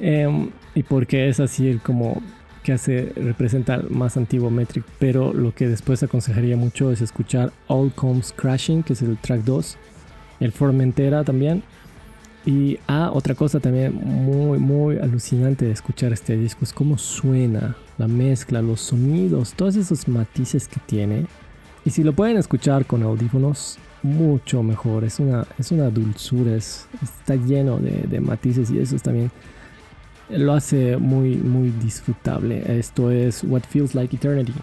Em, 0.00 0.50
y 0.74 0.82
porque 0.82 1.28
es 1.28 1.40
así 1.40 1.80
como 1.82 2.22
que 2.62 2.72
hace, 2.72 3.12
representa 3.16 3.82
más 3.88 4.16
antiguo 4.16 4.50
Metric, 4.50 4.84
pero 4.98 5.32
lo 5.32 5.54
que 5.54 5.68
después 5.68 6.02
aconsejaría 6.02 6.56
mucho 6.56 6.90
es 6.90 7.00
escuchar 7.00 7.52
All 7.68 7.92
Comes 7.92 8.32
Crashing, 8.36 8.82
que 8.82 8.94
es 8.94 9.02
el 9.02 9.16
track 9.18 9.42
2, 9.44 9.76
el 10.40 10.52
Formentera 10.52 11.22
también. 11.24 11.62
Y 12.44 12.78
ah, 12.86 13.10
otra 13.12 13.34
cosa 13.34 13.58
también 13.58 13.94
muy, 13.94 14.58
muy 14.58 14.98
alucinante 14.98 15.64
de 15.64 15.72
escuchar 15.72 16.12
este 16.12 16.36
disco 16.36 16.64
es 16.64 16.72
cómo 16.72 16.96
suena 16.96 17.76
la 17.98 18.06
mezcla, 18.06 18.62
los 18.62 18.80
sonidos, 18.80 19.54
todos 19.54 19.76
esos 19.76 20.06
matices 20.06 20.68
que 20.68 20.80
tiene. 20.86 21.26
Y 21.84 21.90
si 21.90 22.04
lo 22.04 22.12
pueden 22.12 22.36
escuchar 22.36 22.86
con 22.86 23.02
audífonos, 23.02 23.78
mucho 24.02 24.62
mejor. 24.62 25.04
Es 25.04 25.18
una, 25.18 25.46
es 25.58 25.72
una 25.72 25.90
dulzura, 25.90 26.56
está 26.56 27.36
lleno 27.36 27.78
de, 27.78 28.20
matices 28.20 28.70
y 28.70 28.78
eso 28.78 28.96
también 28.98 29.30
lo 30.28 30.52
hace 30.52 30.96
muy, 30.96 31.36
muy 31.36 31.70
disfrutable. 31.70 32.62
Esto 32.78 33.10
es 33.10 33.44
What 33.44 33.62
Feels 33.68 33.94
Like 33.94 34.14
Eternity. 34.16 34.54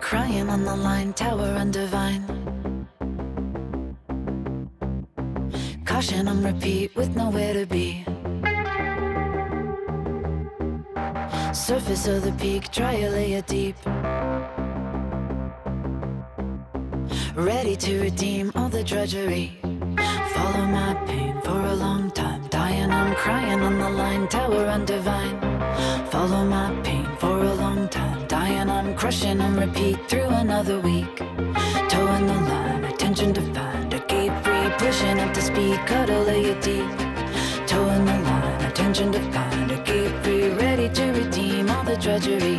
Crying 0.00 0.48
on 0.48 0.64
the 0.64 0.76
line, 0.76 1.12
tower 1.12 1.56
undivine. 1.58 2.24
Caution 5.84 6.28
on 6.28 6.42
repeat 6.42 6.94
with 6.96 7.14
nowhere 7.16 7.54
to 7.54 7.66
be. 7.66 8.04
Surface 11.64 12.06
of 12.08 12.22
the 12.22 12.32
peak, 12.32 12.70
try 12.70 12.92
a 12.92 13.08
layer 13.08 13.40
deep. 13.40 13.74
Ready 17.34 17.74
to 17.74 18.02
redeem 18.02 18.52
all 18.54 18.68
the 18.68 18.84
drudgery. 18.84 19.58
Follow 20.34 20.66
my 20.66 20.92
pain 21.06 21.40
for 21.40 21.58
a 21.58 21.74
long 21.74 22.10
time. 22.10 22.46
Dying, 22.48 22.90
I'm 22.90 23.14
crying 23.14 23.60
on 23.60 23.78
the 23.78 23.88
line, 23.88 24.28
tower 24.28 24.66
undivine. 24.66 25.40
Follow 26.10 26.44
my 26.44 26.68
pain 26.82 27.08
for 27.18 27.42
a 27.42 27.54
long 27.54 27.88
time. 27.88 28.28
Dying, 28.28 28.68
I'm 28.68 28.94
crushing 28.94 29.40
on 29.40 29.56
repeat 29.56 29.96
through 30.06 30.28
another 30.44 30.78
week. 30.80 31.16
Towing 31.88 32.26
the 32.26 32.40
line, 32.52 32.84
attention 32.84 33.32
to 33.32 33.40
find 33.54 33.94
a 33.94 34.00
gate 34.00 34.36
free. 34.44 34.68
Pushing 34.76 35.18
up 35.18 35.32
to 35.32 35.40
speed, 35.40 35.78
cuddle 35.86 36.24
layer 36.24 36.60
deep. 36.60 36.90
Towing 37.66 38.04
the 38.04 38.18
line, 38.28 38.64
attention 38.66 39.12
to 39.12 39.20
drudgery. 42.20 42.58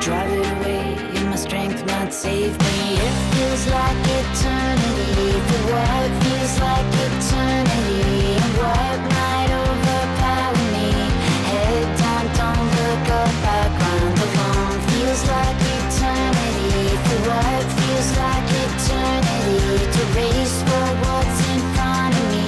Drive 0.00 0.32
it 0.32 0.46
away, 0.56 0.96
and 1.16 1.28
my 1.28 1.36
strength 1.36 1.84
might 1.86 2.12
save 2.12 2.58
me. 2.58 2.96
It 2.96 3.16
feels 3.32 3.66
like 3.68 4.00
eternity 4.18 5.32
for 5.46 5.62
what 5.72 6.08
feels 6.24 6.54
like 6.58 6.88
eternity, 7.04 8.32
and 8.40 8.52
what 8.56 8.98
might 9.12 9.50
overpower 9.64 10.64
me. 10.72 10.88
Head 11.52 11.84
down, 12.00 12.24
don't 12.40 12.68
look 12.80 13.06
up, 13.20 13.32
background 13.44 14.16
alone. 14.26 14.76
Feels 14.88 15.22
like 15.28 15.58
eternity 15.76 16.96
for 17.04 17.18
what 17.28 17.64
feels 17.76 18.10
like 18.24 18.48
eternity 18.64 19.84
to 19.94 20.02
race 20.16 20.56
for 20.64 20.86
what's 21.04 21.40
in 21.52 21.60
front 21.76 22.14
of 22.16 22.24
me. 22.32 22.46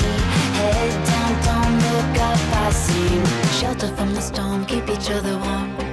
Head 0.56 0.94
down, 1.04 1.32
don't 1.48 1.74
look 1.84 2.14
up, 2.30 2.40
I 2.64 2.70
see. 2.70 3.12
Shelter 3.60 3.88
from 3.94 4.14
the 4.14 4.22
storm, 4.22 4.64
keep 4.64 4.88
each 4.88 5.10
other 5.10 5.36
warm. 5.36 5.83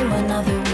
Another 0.00 0.24
another 0.24 0.69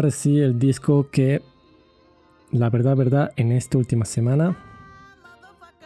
ahora 0.00 0.10
sí, 0.10 0.40
el 0.40 0.58
disco 0.58 1.08
que, 1.10 1.42
la 2.52 2.70
verdad, 2.70 2.96
verdad, 2.96 3.32
en 3.36 3.52
esta 3.52 3.76
última 3.76 4.06
semana, 4.06 4.56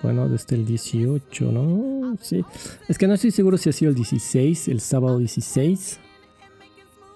bueno, 0.04 0.28
desde 0.28 0.54
el 0.54 0.64
18, 0.64 1.50
¿no? 1.50 2.16
Sí. 2.20 2.44
Es 2.86 2.96
que 2.96 3.08
no 3.08 3.14
estoy 3.14 3.32
seguro 3.32 3.56
si 3.58 3.70
ha 3.70 3.72
sido 3.72 3.88
el 3.88 3.96
16, 3.96 4.68
el 4.68 4.80
sábado 4.80 5.18
16. 5.18 5.98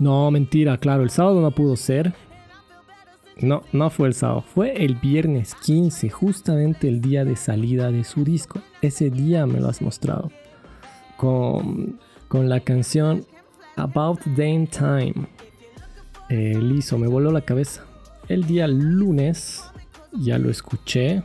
No, 0.01 0.28
mentira, 0.32 0.76
claro, 0.78 1.05
el 1.05 1.11
sábado 1.11 1.40
no 1.40 1.53
pudo 1.53 1.76
ser. 1.76 2.14
No, 3.40 3.62
no 3.72 3.90
fue 3.90 4.09
el 4.09 4.14
sábado, 4.14 4.42
fue 4.42 4.84
el 4.84 4.96
viernes 4.96 5.55
15, 5.55 6.11
justamente 6.11 6.88
el 6.88 7.01
día 7.01 7.24
de 7.24 7.36
salida 7.36 7.92
de 7.92 8.03
su 8.03 8.24
disco. 8.24 8.61
Ese 8.82 9.09
día 9.09 9.46
me 9.46 9.61
lo 9.61 9.68
has 9.68 9.80
mostrado. 9.82 10.32
Con, 11.16 12.01
con 12.26 12.49
la 12.49 12.59
canción 12.59 13.24
About 13.76 14.18
Dame 14.24 14.66
Time. 14.66 15.38
Eh, 16.29 16.59
liso, 16.61 16.99
me 16.99 17.07
voló 17.07 17.33
la 17.33 17.41
cabeza. 17.41 17.85
El 18.29 18.45
día 18.45 18.66
lunes 18.68 19.64
ya 20.12 20.39
lo 20.39 20.51
escuché 20.51 21.22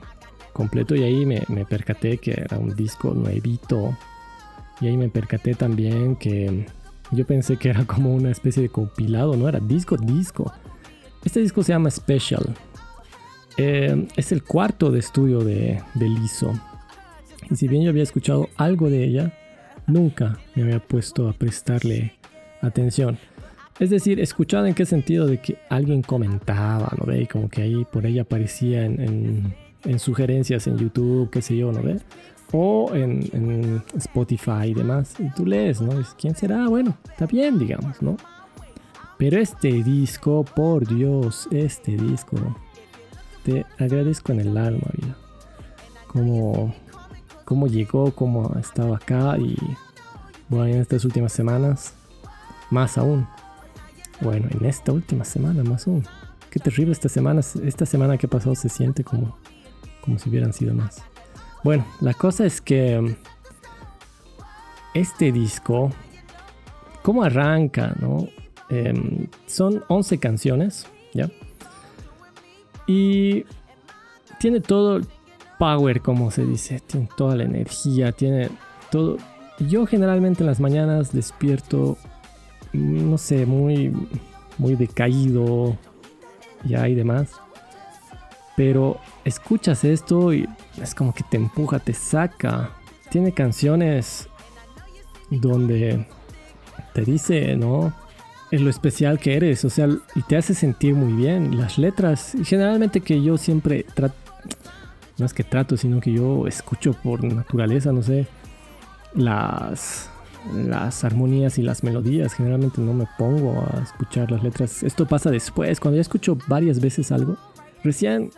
completo 0.54 0.95
y 0.95 1.04
ahí 1.04 1.26
me, 1.26 1.43
me 1.49 1.66
percaté 1.66 2.18
que 2.18 2.32
era 2.32 2.58
un 2.58 2.76
disco 2.76 3.14
nuevito. 3.14 3.97
Y 4.80 4.88
ahí 4.88 4.97
me 4.97 5.10
percaté 5.10 5.54
también 5.56 6.16
que 6.16 6.66
yo 7.12 7.26
pensé 7.26 7.58
que 7.58 7.70
era 7.70 7.86
como 7.86 8.14
una 8.14 8.32
especie 8.32 8.64
de 8.64 8.70
compilado, 8.70 9.36
no 9.36 9.47
era 9.47 9.60
disco, 9.60 9.97
disco. 9.97 10.51
Este 11.24 11.41
disco 11.41 11.64
se 11.64 11.74
llama 11.74 11.91
Special. 11.91 12.43
Eh, 13.58 14.08
es 14.16 14.32
el 14.32 14.43
cuarto 14.43 14.91
de 14.91 14.99
estudio 14.99 15.39
de, 15.39 15.82
de 15.93 16.10
Lizzo. 16.10 16.54
Y 17.49 17.56
si 17.56 17.68
bien 17.68 17.84
yo 17.84 17.89
había 17.89 18.04
escuchado 18.04 18.49
algo 18.58 18.89
de 18.89 19.04
ella, 19.04 19.34
nunca 19.86 20.39
me 20.56 20.64
había 20.64 20.80
puesto 20.80 21.28
a 21.28 21.34
prestarle 21.34 22.14
atención. 22.62 23.18
Es 23.80 23.89
decir, 23.89 24.19
escuchado 24.19 24.65
en 24.67 24.76
qué 24.76 24.86
sentido 24.86 25.26
de 25.26 25.39
que 25.39 25.57
alguien 25.69 26.03
comentaba, 26.03 26.91
¿no 26.97 27.05
ve? 27.05 27.24
Y 27.24 27.28
como 27.28 27.49
que 27.49 27.63
ahí 27.63 27.86
por 27.86 28.05
ahí 28.05 28.19
aparecía 28.19 28.86
en, 28.86 29.55
sugerencias 29.97 30.67
en 30.67 30.78
YouTube, 30.78 31.30
qué 31.32 31.41
sé 31.41 31.57
yo, 31.57 31.71
¿no 31.71 31.82
ve? 31.82 31.99
O 32.51 32.91
en, 32.93 33.82
Spotify 33.95 34.67
y 34.67 34.74
demás. 34.74 35.15
Y 35.19 35.30
tú 35.32 35.45
lees, 35.45 35.82
¿no? 35.82 35.91
¿Quién 36.19 36.36
será? 36.36 36.67
Bueno, 36.67 36.95
está 37.09 37.26
bien, 37.26 37.57
digamos, 37.57 38.01
¿no? 38.01 38.15
Pero 39.17 39.39
este 39.39 39.84
disco, 39.84 40.43
por 40.43 40.88
Dios, 40.88 41.47
este 41.51 41.97
disco, 41.97 42.38
te 43.43 43.65
agradezco 43.80 44.34
en 44.34 44.41
el 44.41 44.57
alma, 44.57 44.88
vida. 44.93 45.17
Cómo, 46.07 46.76
cómo 47.43 47.67
llegó, 47.67 48.11
cómo 48.11 48.55
estaba 48.59 48.97
acá 48.97 49.38
y 49.39 49.57
bueno, 50.49 50.65
en 50.76 50.82
estas 50.82 51.05
últimas 51.05 51.34
semanas, 51.34 51.95
más 52.69 52.97
aún. 52.97 53.28
Bueno, 54.24 54.47
en 54.57 54.65
esta 54.65 54.93
última 54.93 55.26
semana, 55.26 55.63
más 55.63 55.86
aún. 55.86 56.05
Qué 56.49 56.57
terrible 56.57 56.93
esta 56.93 57.09
semana, 57.09 57.41
esta 57.41 57.86
semana 57.86 58.17
que 58.17 58.28
ha 58.28 58.30
pasado 58.30 58.55
se 58.55 58.69
siente 58.69 59.03
como, 59.03 59.38
como 60.01 60.17
si 60.17 60.30
hubieran 60.30 60.53
sido 60.53 60.74
más. 60.74 61.03
Bueno, 61.61 61.86
la 61.99 62.13
cosa 62.13 62.45
es 62.45 62.61
que 62.61 63.17
este 64.93 65.34
disco, 65.34 65.91
¿cómo 67.01 67.24
arranca, 67.24 67.95
no? 67.99 68.30
Em, 68.69 69.28
son 69.45 69.84
11 69.89 70.17
canciones, 70.19 70.88
¿ya? 71.13 71.30
Y 72.88 73.43
tiene 74.39 74.61
todo 74.61 74.97
el 74.97 75.07
power, 75.59 76.01
como 76.01 76.32
se 76.32 76.45
dice, 76.45 76.80
tiene 76.80 77.09
toda 77.17 77.36
la 77.36 77.43
energía, 77.43 78.13
tiene 78.13 78.49
todo. 78.89 79.17
Yo 79.59 79.86
generalmente 79.86 80.43
en 80.43 80.47
las 80.47 80.61
mañanas 80.61 81.11
despierto, 81.11 81.97
no 82.74 83.17
sé, 83.17 83.45
muy, 83.45 83.93
muy 84.57 84.76
decaído, 84.76 85.78
ya 86.63 86.88
y 86.88 86.95
demás. 86.95 87.32
Pero 88.55 88.99
escuchas 89.24 89.84
esto 89.84 90.34
y 90.34 90.47
es 90.82 90.93
como 90.93 91.13
que 91.13 91.24
te 91.24 91.38
empuja, 91.38 91.80
te 91.80 91.93
saca. 91.93 92.71
Tiene 93.09 93.32
canciones 93.32 94.28
donde 95.30 96.05
te 96.93 97.01
dice, 97.01 97.55
¿no? 97.55 97.93
es 98.53 98.61
lo 98.61 98.69
especial 98.69 99.17
que 99.17 99.36
eres, 99.36 99.65
o 99.65 99.69
sea, 99.71 99.88
y 100.13 100.21
te 100.21 100.38
hace 100.38 100.53
sentir 100.53 100.93
muy 100.93 101.11
bien. 101.13 101.57
Las 101.57 101.80
letras, 101.80 102.36
y 102.36 102.45
generalmente 102.45 103.01
que 103.01 103.19
yo 103.19 103.36
siempre 103.36 103.84
trato, 103.95 104.13
no 105.17 105.26
es 105.26 105.34
que 105.34 105.43
trato, 105.43 105.76
sino 105.76 105.99
que 105.99 106.11
yo 106.13 106.45
escucho 106.45 106.93
por 106.93 107.24
naturaleza, 107.24 107.91
no 107.91 108.03
sé, 108.03 108.28
las, 109.15 110.11
las 110.52 111.04
armonías 111.04 111.58
y 111.58 111.64
las 111.64 111.84
melodías. 111.84 112.34
Generalmente 112.34 112.82
no 112.82 112.94
me 112.94 113.08
pongo 113.18 113.62
a 113.62 113.82
escuchar 113.82 114.32
las 114.32 114.44
letras. 114.44 114.84
Esto 114.84 115.08
pasa 115.08 115.32
después, 115.32 115.80
cuando 115.80 115.98
ya 115.98 116.02
escucho 116.02 116.38
varias 116.48 116.80
veces 116.80 117.12
algo, 117.12 117.38
recién 117.84 118.32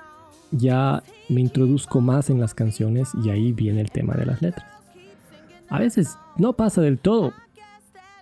ya 0.51 1.03
me 1.29 1.41
introduzco 1.41 2.01
más 2.01 2.29
en 2.29 2.39
las 2.39 2.53
canciones 2.53 3.09
y 3.23 3.29
ahí 3.29 3.51
viene 3.51 3.81
el 3.81 3.91
tema 3.91 4.13
de 4.13 4.25
las 4.25 4.41
letras. 4.41 4.65
A 5.69 5.79
veces 5.79 6.17
no 6.37 6.53
pasa 6.53 6.81
del 6.81 6.99
todo, 6.99 7.33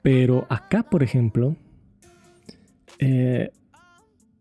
pero 0.01 0.47
acá, 0.49 0.83
por 0.83 1.03
ejemplo, 1.03 1.55
eh, 2.99 3.51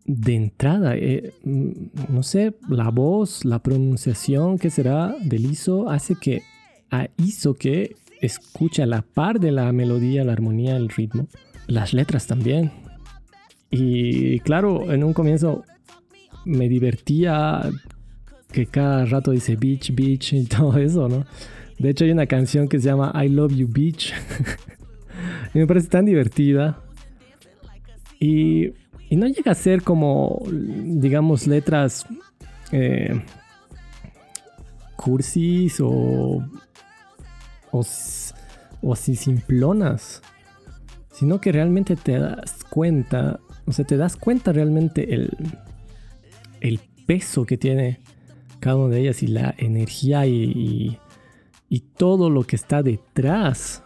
de 0.05 0.35
entrada, 0.35 0.95
eh, 0.95 1.33
mm, 1.43 1.71
no 2.09 2.23
sé, 2.23 2.55
la 2.69 2.89
voz, 2.89 3.45
la 3.45 3.59
pronunciación 3.59 4.57
que 4.57 4.69
será 4.69 5.15
del 5.21 5.45
ISO 5.45 5.89
hace 5.89 6.15
que 6.15 6.43
a 6.91 7.07
ISO 7.17 7.55
que 7.55 7.95
escucha 8.23 8.85
la 8.85 9.01
par 9.01 9.39
de 9.39 9.51
la 9.51 9.71
melodía, 9.73 10.23
la 10.23 10.31
armonía, 10.33 10.77
el 10.77 10.89
ritmo, 10.89 11.27
las 11.67 11.93
letras 11.93 12.25
también. 12.25 12.71
Y 13.69 14.39
claro, 14.39 14.91
en 14.91 15.03
un 15.03 15.13
comienzo 15.13 15.63
me 16.45 16.69
divertía 16.69 17.61
que 18.51 18.65
cada 18.67 19.05
rato 19.05 19.31
dice 19.31 19.55
beach, 19.57 19.93
beach 19.93 20.33
y 20.33 20.45
todo 20.57 20.77
eso, 20.77 21.09
¿no? 21.09 21.25
De 21.79 21.89
hecho 21.89 22.05
hay 22.05 22.11
una 22.11 22.27
canción 22.27 22.67
que 22.69 22.79
se 22.79 22.85
llama 22.85 23.11
I 23.21 23.27
Love 23.27 23.55
You 23.55 23.67
Beach. 23.69 24.13
y 25.53 25.59
me 25.59 25.67
parece 25.67 25.89
tan 25.89 26.05
divertida. 26.05 26.79
Y, 28.19 28.71
no 29.11 29.27
llega 29.27 29.51
a 29.51 29.55
ser 29.55 29.83
como, 29.83 30.41
digamos, 30.49 31.45
letras 31.45 32.07
eh, 32.71 33.21
cursis 34.95 35.79
o, 35.79 36.43
o, 37.73 37.83
o 38.81 38.95
simplonas, 38.95 40.21
sino 41.11 41.41
que 41.41 41.51
realmente 41.51 41.95
te 41.95 42.19
das 42.19 42.63
cuenta, 42.69 43.39
o 43.65 43.71
sea, 43.71 43.83
te 43.83 43.97
das 43.97 44.15
cuenta 44.15 44.53
realmente 44.53 45.13
el, 45.13 45.31
el 46.61 46.79
peso 47.07 47.45
que 47.45 47.57
tiene 47.57 47.99
cada 48.59 48.77
una 48.77 48.95
de 48.95 49.01
ellas 49.01 49.23
y 49.23 49.27
la 49.27 49.53
energía 49.57 50.25
y, 50.27 50.99
y 51.67 51.79
todo 51.79 52.29
lo 52.29 52.43
que 52.43 52.55
está 52.55 52.83
detrás 52.83 53.83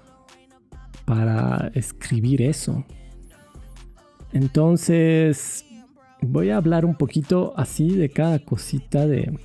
para 1.06 1.72
escribir 1.74 2.42
eso. 2.42 2.86
Entonces, 4.34 5.66
voy 6.22 6.50
a 6.50 6.58
hablar 6.58 6.84
un 6.84 6.96
poquito 6.96 7.54
así 7.56 7.96
de 7.96 8.10
cada 8.10 8.40
cosita 8.40 9.08
de, 9.08 9.40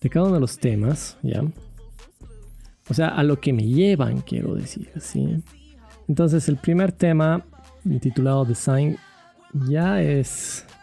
de 0.00 0.10
cada 0.10 0.26
uno 0.26 0.34
de 0.34 0.40
los 0.40 0.58
temas, 0.58 1.16
¿ya? 1.22 1.42
O 2.90 2.94
sea, 2.94 3.08
a 3.08 3.22
lo 3.22 3.40
que 3.40 3.52
me 3.52 3.64
llevan, 3.64 4.20
quiero 4.20 4.54
decir, 4.54 4.90
¿sí? 5.00 5.42
Entonces, 6.08 6.48
el 6.48 6.56
primer 6.56 6.92
tema, 6.92 7.44
titulado 8.00 8.44
Design, 8.44 8.98
ya 9.68 10.02
es... 10.02 10.66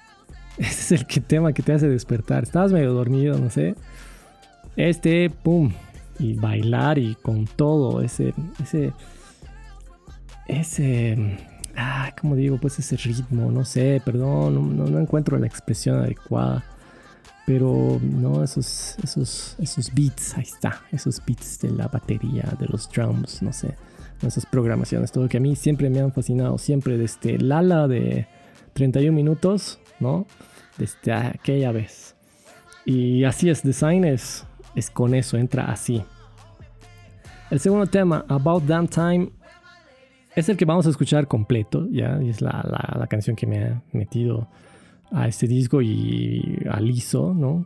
Es 0.57 0.91
el 0.91 1.05
que, 1.05 1.21
tema 1.21 1.53
que 1.53 1.61
te 1.61 1.71
hace 1.71 1.87
despertar. 1.87 2.41
Estabas 2.41 2.71
medio 2.71 2.91
dormido, 2.91 3.37
no 3.37 3.51
sé. 3.51 3.75
Este, 4.75 5.29
pum, 5.29 5.71
y 6.17 6.33
bailar 6.33 6.97
y 6.97 7.13
con 7.13 7.45
todo, 7.45 8.01
ese, 8.01 8.33
ese, 8.59 8.91
ese 10.47 11.37
ah, 11.77 12.11
como 12.19 12.35
digo, 12.35 12.57
pues 12.57 12.79
ese 12.79 12.97
ritmo, 12.97 13.51
no 13.51 13.63
sé, 13.63 14.01
perdón, 14.03 14.77
no, 14.77 14.99
encuentro 14.99 15.37
la 15.37 15.47
expresión 15.47 15.99
adecuada. 15.99 16.63
Pero 17.47 17.97
no, 18.01 18.43
esos, 18.43 18.97
esos, 19.01 19.55
esos 19.57 19.93
beats, 19.93 20.37
ahí 20.37 20.43
está, 20.43 20.81
esos 20.91 21.21
beats 21.25 21.59
de 21.61 21.71
la 21.71 21.87
batería, 21.87 22.43
de 22.59 22.67
los 22.67 22.91
drums, 22.91 23.41
no 23.41 23.53
sé, 23.53 23.73
esas 24.21 24.45
programaciones, 24.45 25.13
todo 25.13 25.29
que 25.29 25.37
a 25.37 25.39
mí 25.39 25.55
siempre 25.55 25.89
me 25.89 26.01
han 26.01 26.11
fascinado, 26.11 26.57
siempre 26.57 26.97
desde 26.97 27.37
Lala 27.37 27.87
de 27.87 28.27
31 28.73 29.15
minutos, 29.15 29.79
¿no? 30.01 30.27
Desde 30.77 31.13
aquella 31.13 31.71
vez. 31.71 32.17
Y 32.85 33.23
así 33.23 33.49
es, 33.49 33.63
Design 33.63 34.03
es, 34.03 34.45
es 34.75 34.89
con 34.89 35.15
eso, 35.15 35.37
entra 35.37 35.71
así. 35.71 36.03
El 37.49 37.61
segundo 37.61 37.85
tema, 37.87 38.25
About 38.27 38.65
Damn 38.65 38.89
Time, 38.89 39.29
es 40.35 40.49
el 40.49 40.57
que 40.57 40.65
vamos 40.65 40.85
a 40.85 40.89
escuchar 40.89 41.29
completo, 41.29 41.87
ya, 41.89 42.19
es 42.21 42.41
la, 42.41 42.95
la, 42.99 43.07
canción 43.07 43.37
que 43.37 43.47
me 43.47 43.63
ha 43.63 43.81
metido 43.93 44.49
a 45.11 45.27
este 45.27 45.47
disco 45.47 45.81
y 45.81 46.59
al 46.69 46.89
ISO, 46.89 47.33
¿no? 47.33 47.65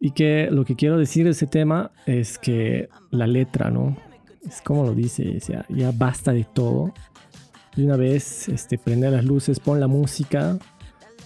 Y 0.00 0.10
que 0.10 0.48
lo 0.50 0.64
que 0.64 0.76
quiero 0.76 0.98
decir 0.98 1.24
de 1.24 1.30
ese 1.30 1.46
tema 1.46 1.90
es 2.06 2.38
que 2.38 2.88
la 3.10 3.26
letra, 3.26 3.70
¿no? 3.70 3.96
Es 4.46 4.60
como 4.60 4.84
lo 4.84 4.94
dice, 4.94 5.38
ya 5.68 5.92
basta 5.92 6.32
de 6.32 6.44
todo. 6.44 6.92
de 7.76 7.84
una 7.84 7.96
vez, 7.96 8.48
este, 8.48 8.78
prende 8.78 9.10
las 9.10 9.24
luces, 9.24 9.58
pon 9.60 9.80
la 9.80 9.86
música. 9.86 10.58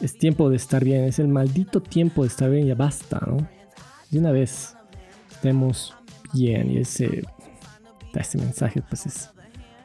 Es 0.00 0.16
tiempo 0.16 0.48
de 0.48 0.56
estar 0.56 0.84
bien, 0.84 1.04
es 1.04 1.18
el 1.18 1.28
maldito 1.28 1.80
tiempo 1.80 2.22
de 2.22 2.28
estar 2.28 2.50
bien, 2.50 2.66
ya 2.66 2.76
basta, 2.76 3.20
¿no? 3.26 3.48
De 4.10 4.18
una 4.20 4.30
vez, 4.30 4.76
estemos 5.28 5.94
bien. 6.32 6.70
Y 6.70 6.78
ese, 6.78 7.24
ese 8.14 8.38
mensaje, 8.38 8.80
pues 8.88 9.06
es, 9.06 9.30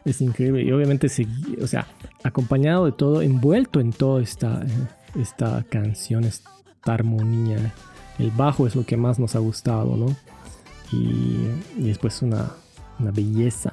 es 0.06 0.22
increíble. 0.22 0.62
Y 0.64 0.72
obviamente, 0.72 1.08
o 1.62 1.68
sea, 1.68 1.88
acompañado 2.24 2.86
de 2.86 2.92
todo, 2.92 3.22
envuelto 3.22 3.80
en 3.80 3.92
toda 3.92 4.22
esta, 4.22 4.64
esta 5.16 5.64
canción, 5.70 6.24
esta 6.24 6.50
armonía. 6.86 7.74
El 8.20 8.32
bajo 8.32 8.68
es 8.68 8.76
lo 8.76 8.86
que 8.86 8.98
más 8.98 9.20
nos 9.20 9.36
ha 9.36 9.40
gustado, 9.40 9.96
¿no? 9.98 10.16
Y, 10.92 11.48
y 11.78 11.88
después 11.88 12.22
una, 12.22 12.52
una 13.00 13.12
belleza 13.12 13.72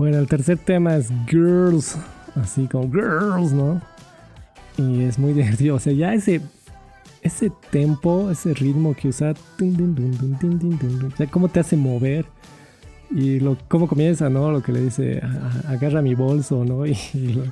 bueno, 0.00 0.16
el 0.16 0.26
tercer 0.28 0.56
tema 0.56 0.96
es 0.96 1.12
Girls, 1.28 1.98
así 2.34 2.66
como 2.68 2.90
Girls, 2.90 3.52
¿no? 3.52 3.82
Y 4.78 5.02
es 5.02 5.18
muy 5.18 5.32
divertido, 5.34 5.76
o 5.76 5.78
sea, 5.78 5.92
ya 5.92 6.14
ese 6.14 6.40
ese 7.20 7.52
tempo, 7.70 8.30
ese 8.30 8.54
ritmo 8.54 8.94
que 8.94 9.08
usa, 9.08 9.34
o 9.34 11.16
sea, 11.18 11.26
cómo 11.26 11.48
te 11.48 11.60
hace 11.60 11.76
mover 11.76 12.24
y 13.10 13.40
lo, 13.40 13.56
cómo 13.68 13.88
comienza, 13.88 14.28
¿no? 14.28 14.52
Lo 14.52 14.62
que 14.62 14.72
le 14.72 14.80
dice, 14.80 15.20
agarra 15.66 16.02
mi 16.02 16.14
bolso, 16.14 16.64
¿no? 16.64 16.84
Y, 16.86 17.42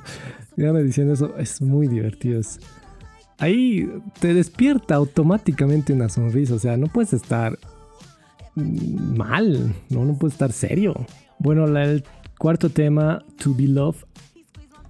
lo, 0.57 0.73
diciendo 0.83 1.13
eso, 1.13 1.37
es 1.37 1.61
muy 1.61 1.87
divertido. 1.87 2.41
ahí 3.37 3.89
te 4.19 4.33
despierta 4.33 4.95
automáticamente 4.95 5.93
una 5.93 6.09
sonrisa, 6.09 6.55
o 6.55 6.59
sea, 6.59 6.75
no 6.75 6.87
puedes 6.87 7.13
estar 7.13 7.57
mal, 8.55 9.73
¿no? 9.89 10.05
No 10.05 10.17
puedes 10.17 10.33
estar 10.33 10.51
serio. 10.51 10.93
Bueno, 11.39 11.65
el 11.65 12.03
Cuarto 12.37 12.69
tema, 12.69 13.23
To 13.41 13.53
Be 13.53 13.67
Loved, 13.67 14.05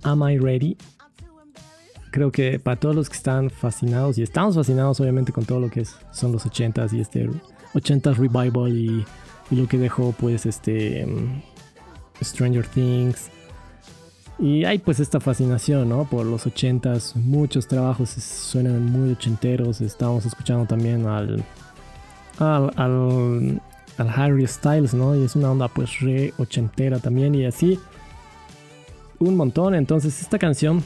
Am 0.04 0.24
I 0.28 0.38
Ready? 0.38 0.78
Creo 2.12 2.32
que 2.32 2.60
para 2.60 2.80
todos 2.80 2.96
los 2.96 3.10
que 3.10 3.18
están 3.18 3.50
fascinados, 3.50 4.18
y 4.18 4.24
estamos 4.24 4.56
fascinados 4.56 5.00
obviamente 5.00 5.32
con 5.32 5.46
todo 5.46 5.60
lo 5.60 5.70
que 5.70 5.82
es, 5.82 5.96
son 6.12 6.32
los 6.32 6.46
80s 6.46 6.94
y 6.94 7.02
este 7.02 7.30
80s 7.74 8.16
revival 8.16 8.76
y, 8.76 9.06
lo 9.52 9.68
que 9.68 9.78
dejó 9.78 10.12
pues 10.12 10.46
este 10.46 11.06
mm, 11.06 12.24
Stranger 12.24 12.66
Things. 12.68 13.30
Y 14.38 14.64
hay 14.64 14.80
pues 14.80 15.00
esta 15.02 15.20
fascinación, 15.20 15.90
¿no? 15.90 16.06
Por 16.06 16.26
los 16.26 16.48
80s, 16.48 17.16
muchos 17.16 17.68
trabajos 17.68 18.10
suenan 18.12 18.86
muy 18.86 19.12
ochenteros, 19.12 19.82
estamos 19.82 20.26
escuchando 20.26 20.66
también 20.66 21.06
al, 21.08 21.44
al 22.40 23.62
al 24.00 24.10
Harry 24.10 24.48
Styles, 24.48 24.94
¿no? 24.94 25.16
Y 25.16 25.24
es 25.26 25.36
una 25.36 25.52
onda 25.52 25.68
pues 25.68 26.00
re 26.00 26.34
ochentera 26.38 27.00
también 27.00 27.36
y 27.36 27.46
así 27.46 27.80
un 29.20 29.36
montón. 29.36 29.76
Entonces 29.76 30.22
esta 30.22 30.40
canción 30.40 30.82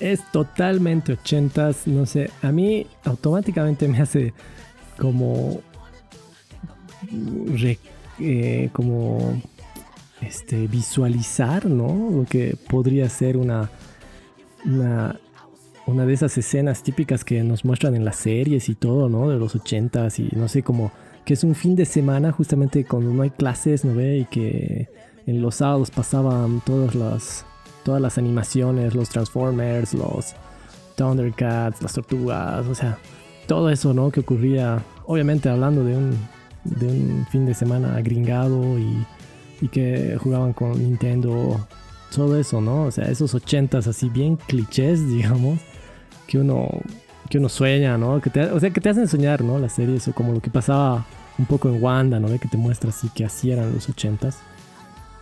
es 0.00 0.20
totalmente 0.32 1.12
ochentas, 1.12 1.86
no 1.86 2.04
sé, 2.06 2.30
a 2.42 2.50
mí 2.50 2.86
automáticamente 3.04 3.86
me 3.86 4.00
hace 4.00 4.34
como 4.98 5.60
eh, 8.18 8.70
como 8.72 9.40
este 10.20 10.66
visualizar, 10.66 11.66
¿no? 11.66 12.10
Lo 12.10 12.24
que 12.24 12.56
podría 12.68 13.08
ser 13.08 13.36
una 13.36 13.70
una 14.64 15.18
una 15.86 16.06
de 16.06 16.14
esas 16.14 16.38
escenas 16.38 16.82
típicas 16.82 17.24
que 17.24 17.42
nos 17.42 17.64
muestran 17.64 17.94
en 17.94 18.04
las 18.04 18.16
series 18.16 18.68
y 18.68 18.74
todo, 18.74 19.08
¿no? 19.08 19.28
De 19.28 19.38
los 19.38 19.54
ochentas 19.56 20.18
y 20.18 20.28
no 20.36 20.48
sé, 20.48 20.62
como 20.62 20.92
que 21.24 21.34
es 21.34 21.44
un 21.44 21.54
fin 21.54 21.76
de 21.76 21.84
semana 21.84 22.32
justamente 22.32 22.84
cuando 22.84 23.12
no 23.12 23.22
hay 23.22 23.30
clases, 23.30 23.84
¿no? 23.84 24.00
Y 24.00 24.24
que 24.26 24.88
en 25.26 25.42
los 25.42 25.56
sábados 25.56 25.90
pasaban 25.90 26.60
todas 26.64 26.94
las, 26.94 27.44
todas 27.84 28.00
las 28.00 28.18
animaciones, 28.18 28.94
los 28.94 29.08
Transformers, 29.08 29.94
los 29.94 30.34
Thundercats, 30.96 31.82
las 31.82 31.94
tortugas, 31.94 32.66
o 32.66 32.74
sea, 32.74 32.98
todo 33.46 33.70
eso, 33.70 33.92
¿no? 33.94 34.10
Que 34.10 34.20
ocurría, 34.20 34.82
obviamente 35.06 35.48
hablando 35.48 35.84
de 35.84 35.96
un, 35.96 36.16
de 36.64 36.86
un 36.86 37.26
fin 37.30 37.46
de 37.46 37.54
semana 37.54 38.00
gringado 38.00 38.78
y, 38.78 39.06
y 39.60 39.68
que 39.68 40.16
jugaban 40.20 40.52
con 40.52 40.72
Nintendo, 40.72 41.66
todo 42.14 42.38
eso, 42.38 42.60
¿no? 42.60 42.84
O 42.84 42.90
sea, 42.90 43.04
esos 43.04 43.34
ochentas 43.34 43.86
así 43.86 44.08
bien 44.08 44.36
clichés, 44.36 45.06
digamos, 45.08 45.58
que 46.26 46.38
uno 46.38 46.68
que 47.32 47.38
uno 47.38 47.48
sueña, 47.48 47.96
¿no? 47.96 48.20
Que 48.20 48.28
te, 48.28 48.42
o 48.42 48.60
sea, 48.60 48.70
que 48.70 48.80
te 48.80 48.90
hacen 48.90 49.08
soñar, 49.08 49.42
¿no? 49.42 49.58
Las 49.58 49.72
series, 49.72 50.06
o 50.06 50.12
como 50.12 50.34
lo 50.34 50.40
que 50.40 50.50
pasaba 50.50 51.06
un 51.38 51.46
poco 51.46 51.70
en 51.70 51.82
Wanda, 51.82 52.20
¿no? 52.20 52.28
Que 52.28 52.46
te 52.46 52.58
muestra 52.58 52.90
así 52.90 53.08
que 53.14 53.24
así 53.24 53.50
eran 53.50 53.72
los 53.72 53.88
ochentas. 53.88 54.38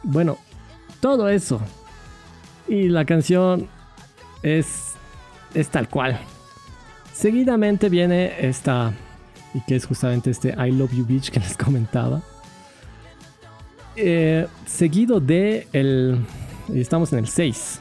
Bueno, 0.02 0.36
todo 1.00 1.28
eso. 1.28 1.60
Y 2.66 2.88
la 2.88 3.04
canción 3.04 3.68
es, 4.42 4.94
es 5.54 5.68
tal 5.68 5.88
cual. 5.88 6.18
Seguidamente 7.12 7.88
viene 7.88 8.32
esta, 8.40 8.92
y 9.54 9.60
que 9.60 9.76
es 9.76 9.86
justamente 9.86 10.30
este 10.30 10.50
I 10.50 10.70
Love 10.72 10.92
You 10.92 11.06
Beach 11.06 11.30
que 11.30 11.40
les 11.40 11.56
comentaba. 11.56 12.22
Eh, 13.96 14.46
seguido 14.66 15.20
de 15.20 15.66
el, 15.72 16.18
estamos 16.74 17.12
en 17.12 17.20
el 17.20 17.26
6, 17.26 17.80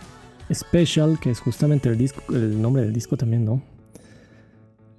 Special, 0.52 1.20
que 1.20 1.30
es 1.30 1.40
justamente 1.40 1.90
el 1.90 1.98
disco, 1.98 2.22
el 2.34 2.62
nombre 2.62 2.82
del 2.82 2.94
disco 2.94 3.16
también, 3.16 3.46
¿no? 3.46 3.62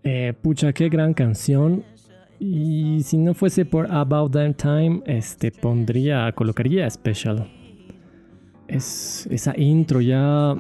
Eh, 0.02 0.32
pucha, 0.40 0.72
qué 0.72 0.88
gran 0.88 1.12
canción. 1.14 1.84
Y 2.38 3.02
si 3.02 3.18
no 3.18 3.34
fuese 3.34 3.66
por 3.66 3.90
About 3.92 4.32
That 4.32 4.54
Time, 4.54 5.02
este 5.04 5.50
pondría, 5.50 6.32
colocaría 6.32 6.88
Special. 6.88 7.50
Es 8.66 9.26
esa 9.30 9.58
intro 9.58 10.00
ya. 10.00 10.54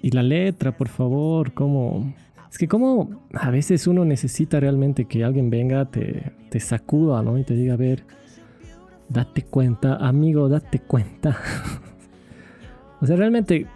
Y 0.00 0.10
la 0.12 0.22
letra, 0.22 0.76
por 0.76 0.88
favor, 0.88 1.52
como. 1.52 2.14
Es 2.50 2.58
que 2.58 2.68
como 2.68 3.26
a 3.34 3.50
veces 3.50 3.86
uno 3.86 4.04
necesita 4.04 4.58
realmente 4.60 5.04
que 5.04 5.24
alguien 5.24 5.50
venga, 5.50 5.84
te, 5.84 6.32
te 6.50 6.60
sacuda, 6.60 7.22
¿no? 7.22 7.38
Y 7.38 7.44
te 7.44 7.54
diga, 7.54 7.74
a 7.74 7.76
ver, 7.76 8.04
date 9.08 9.42
cuenta, 9.42 9.96
amigo, 9.96 10.48
date 10.48 10.80
cuenta. 10.80 11.38
o 13.00 13.06
sea, 13.06 13.16
realmente 13.16 13.66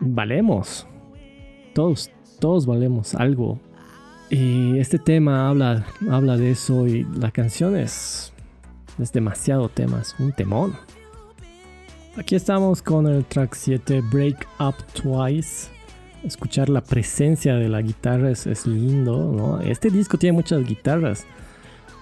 valemos. 0.00 0.86
Todos, 1.74 2.10
todos 2.40 2.66
valemos 2.66 3.14
algo. 3.14 3.58
Y 4.30 4.78
este 4.78 4.98
tema 4.98 5.48
habla, 5.48 5.86
habla 6.10 6.36
de 6.36 6.50
eso 6.50 6.86
y 6.86 7.04
la 7.18 7.30
canción 7.30 7.76
es, 7.76 8.32
es 8.98 9.12
demasiado 9.12 9.68
tema, 9.68 10.00
es 10.00 10.14
un 10.18 10.32
temón. 10.32 10.74
Aquí 12.16 12.36
estamos 12.36 12.80
con 12.80 13.06
el 13.06 13.24
track 13.24 13.54
7, 13.54 14.00
Break 14.10 14.46
Up 14.60 14.76
Twice. 14.94 15.73
Escuchar 16.24 16.68
la 16.68 16.82
presencia 16.82 17.56
de 17.56 17.68
la 17.68 17.82
guitarra 17.82 18.30
es, 18.30 18.66
lindo, 18.66 19.32
¿no? 19.32 19.60
Este 19.60 19.90
disco 19.90 20.18
tiene 20.18 20.32
muchas 20.32 20.64
guitarras. 20.64 21.26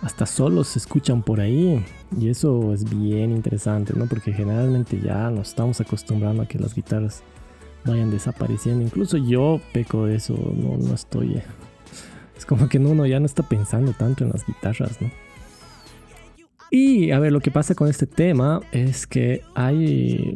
Hasta 0.02 0.26
solos 0.26 0.68
se 0.68 0.78
escuchan 0.78 1.22
por 1.22 1.40
ahí. 1.40 1.84
Y 2.18 2.28
eso 2.28 2.72
es 2.72 2.84
bien 2.84 3.32
interesante, 3.32 3.92
¿no? 3.96 4.06
Porque 4.06 4.32
generalmente 4.32 5.00
ya 5.00 5.30
nos 5.30 5.48
estamos 5.48 5.80
acostumbrando 5.80 6.42
a 6.42 6.46
que 6.46 6.58
las 6.58 6.74
guitarras 6.74 7.22
vayan 7.84 8.10
desapareciendo. 8.10 8.82
Incluso 8.82 9.16
yo 9.16 9.60
peco 9.72 10.06
de 10.06 10.16
eso, 10.16 10.34
no, 10.34 10.76
no 10.76 10.94
estoy 10.94 11.34
eh, 11.34 11.44
es 12.42 12.46
como 12.46 12.68
que 12.68 12.78
uno 12.78 13.06
ya 13.06 13.20
no 13.20 13.26
está 13.26 13.44
pensando 13.44 13.92
tanto 13.92 14.24
en 14.24 14.30
las 14.30 14.44
guitarras, 14.44 15.00
¿no? 15.00 15.10
Y 16.70 17.12
a 17.12 17.20
ver, 17.20 17.30
lo 17.32 17.40
que 17.40 17.52
pasa 17.52 17.76
con 17.76 17.88
este 17.88 18.06
tema 18.06 18.60
es 18.72 19.06
que 19.06 19.42
hay. 19.54 20.34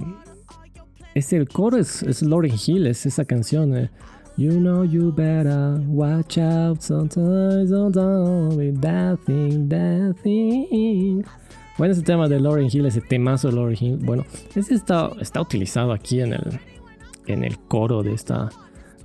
Es 1.17 1.33
el 1.33 1.49
coro, 1.49 1.79
es, 1.79 2.03
es 2.03 2.21
Lauryn 2.21 2.57
Hill, 2.67 2.87
es 2.87 3.07
esa 3.07 3.25
canción. 3.25 3.75
Eh, 3.75 3.89
you 4.37 4.51
know 4.51 4.85
you 4.85 5.11
better 5.11 5.81
watch 5.89 6.37
out 6.37 6.83
sometimes 6.83 7.71
with 7.71 8.79
that 8.83 9.19
thing, 9.25 9.67
that 9.67 10.15
thing. 10.23 11.25
Bueno, 11.79 11.95
ese 11.95 12.03
tema 12.03 12.29
de 12.29 12.39
Lauryn 12.39 12.69
Hill, 12.71 12.85
ese 12.85 13.01
temazo 13.01 13.49
de 13.49 13.55
Lauryn 13.55 13.79
Hill, 13.81 13.97
bueno, 13.97 14.27
ese 14.55 14.75
está, 14.75 15.11
está 15.19 15.41
utilizado 15.41 15.93
aquí 15.93 16.21
en 16.21 16.35
el, 16.35 16.61
en 17.29 17.45
el 17.45 17.59
coro 17.61 18.03
de 18.03 18.13
esta, 18.13 18.51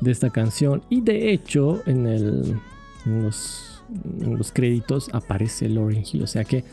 de 0.02 0.12
esta 0.12 0.30
canción. 0.30 0.84
Y 0.90 1.00
de 1.00 1.32
hecho, 1.32 1.82
en 1.86 2.08
el, 2.08 2.60
en 3.06 3.24
los, 3.24 3.84
los 4.20 4.52
créditos 4.52 5.10
aparece 5.14 5.70
Lauryn 5.70 6.04
Hill. 6.04 6.24
O 6.24 6.28
sea 6.28 6.44
que 6.44 6.66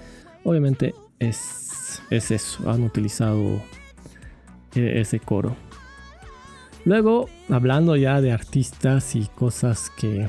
obviamente 0.42 0.96
es, 1.20 2.02
es 2.10 2.32
eso. 2.32 2.68
Han 2.68 2.82
utilizado 2.82 3.60
ese 4.74 5.20
coro. 5.20 5.56
Luego, 6.84 7.28
hablando 7.48 7.96
ya 7.96 8.20
de 8.20 8.32
artistas 8.32 9.14
y 9.14 9.26
cosas 9.26 9.90
que 9.98 10.28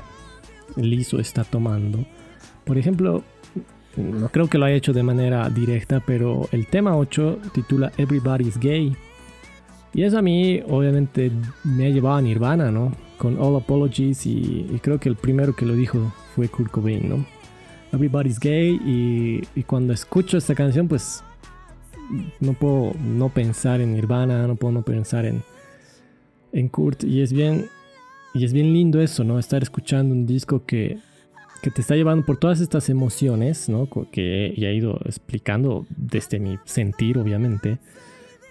Lizzo 0.75 1.19
está 1.19 1.43
tomando. 1.43 2.05
Por 2.65 2.77
ejemplo, 2.77 3.23
no 3.95 4.29
creo 4.29 4.47
que 4.47 4.57
lo 4.57 4.65
haya 4.65 4.75
hecho 4.75 4.93
de 4.93 5.03
manera 5.03 5.49
directa, 5.49 6.01
pero 6.05 6.47
el 6.51 6.67
tema 6.67 6.97
8 6.97 7.39
titula 7.53 7.91
Everybody's 7.97 8.59
Gay. 8.59 8.95
Y 9.93 10.03
eso 10.03 10.19
a 10.19 10.21
mí 10.21 10.61
obviamente 10.67 11.31
me 11.63 11.87
ha 11.87 11.89
llevado 11.89 12.17
a 12.17 12.21
Nirvana, 12.21 12.71
¿no? 12.71 12.91
con 13.19 13.37
All 13.39 13.57
Apologies 13.57 14.25
y, 14.25 14.79
creo 14.81 14.99
que 14.99 15.09
el 15.09 15.15
primero 15.15 15.55
que 15.55 15.65
lo 15.65 15.75
dijo 15.75 16.11
fue 16.35 16.47
Kurt 16.47 16.71
Cobain, 16.71 17.07
¿no? 17.07 17.25
Everybody's 17.91 18.39
Gay 18.39 18.79
y, 18.83 19.63
cuando 19.63 19.93
escucho 19.93 20.37
esta 20.37 20.55
canción 20.55 20.87
pues 20.87 21.23
no 22.39 22.53
puedo 22.53 22.93
no 22.99 23.30
pensar 23.30 23.82
en 23.82 23.93
Nirvana, 23.93 24.47
no 24.47 24.55
puedo 24.55 24.74
no 24.74 24.82
pensar 24.84 25.26
en, 25.26 25.43
en 26.51 26.70
Kurt. 26.70 27.03
Y 27.03 27.22
es 27.22 27.34
bien, 27.34 27.68
y 28.34 28.45
es 28.45 28.53
bien 28.53 28.74
lindo 28.74 29.01
eso, 29.01 29.24
¿no? 29.24 29.39
Estar 29.39 29.64
escuchando 29.64 30.14
un 30.14 30.26
disco 30.26 30.66
que, 30.66 30.99
que 31.62 31.72
te 31.72 31.82
está 31.82 31.95
llevando 31.95 32.26
por 32.26 32.38
todas 32.38 32.62
estas 32.62 32.89
emociones, 32.89 33.70
¿no? 33.70 33.88
Que 34.12 34.53
ya 34.57 34.70
he 34.70 34.76
ido 34.76 34.99
explicando 35.05 35.86
desde 35.89 36.39
mi 36.39 36.57
sentir, 36.66 37.18
obviamente. 37.18 37.80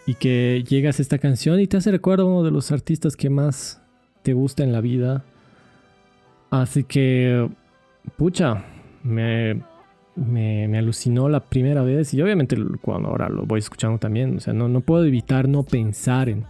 Y 0.06 0.14
que 0.14 0.64
llegas 0.66 0.98
a 0.98 1.02
esta 1.02 1.18
canción 1.18 1.60
y 1.60 1.66
te 1.66 1.76
hace 1.76 1.90
recuerdo 1.90 2.24
a 2.24 2.26
uno 2.26 2.42
de 2.42 2.50
los 2.50 2.72
artistas 2.72 3.16
que 3.16 3.28
más 3.28 3.80
te 4.22 4.32
gusta 4.32 4.62
en 4.64 4.72
la 4.72 4.80
vida. 4.80 5.24
Así 6.50 6.84
que, 6.84 7.48
pucha, 8.16 8.64
me, 9.02 9.62
me, 10.18 10.76
alucinó 10.76 11.28
la 11.28 11.40
primera 11.40 11.82
vez 11.82 12.12
y 12.14 12.22
obviamente 12.22 12.56
cuando 12.80 13.08
ahora 13.08 13.28
lo 13.28 13.44
voy 13.44 13.58
escuchando 13.60 13.98
también, 13.98 14.36
o 14.36 14.40
sea, 14.40 14.52
no, 14.52 14.68
no 14.68 14.80
puedo 14.80 15.04
evitar 15.04 15.48
no 15.48 15.62
pensar 15.62 16.28
en, 16.28 16.44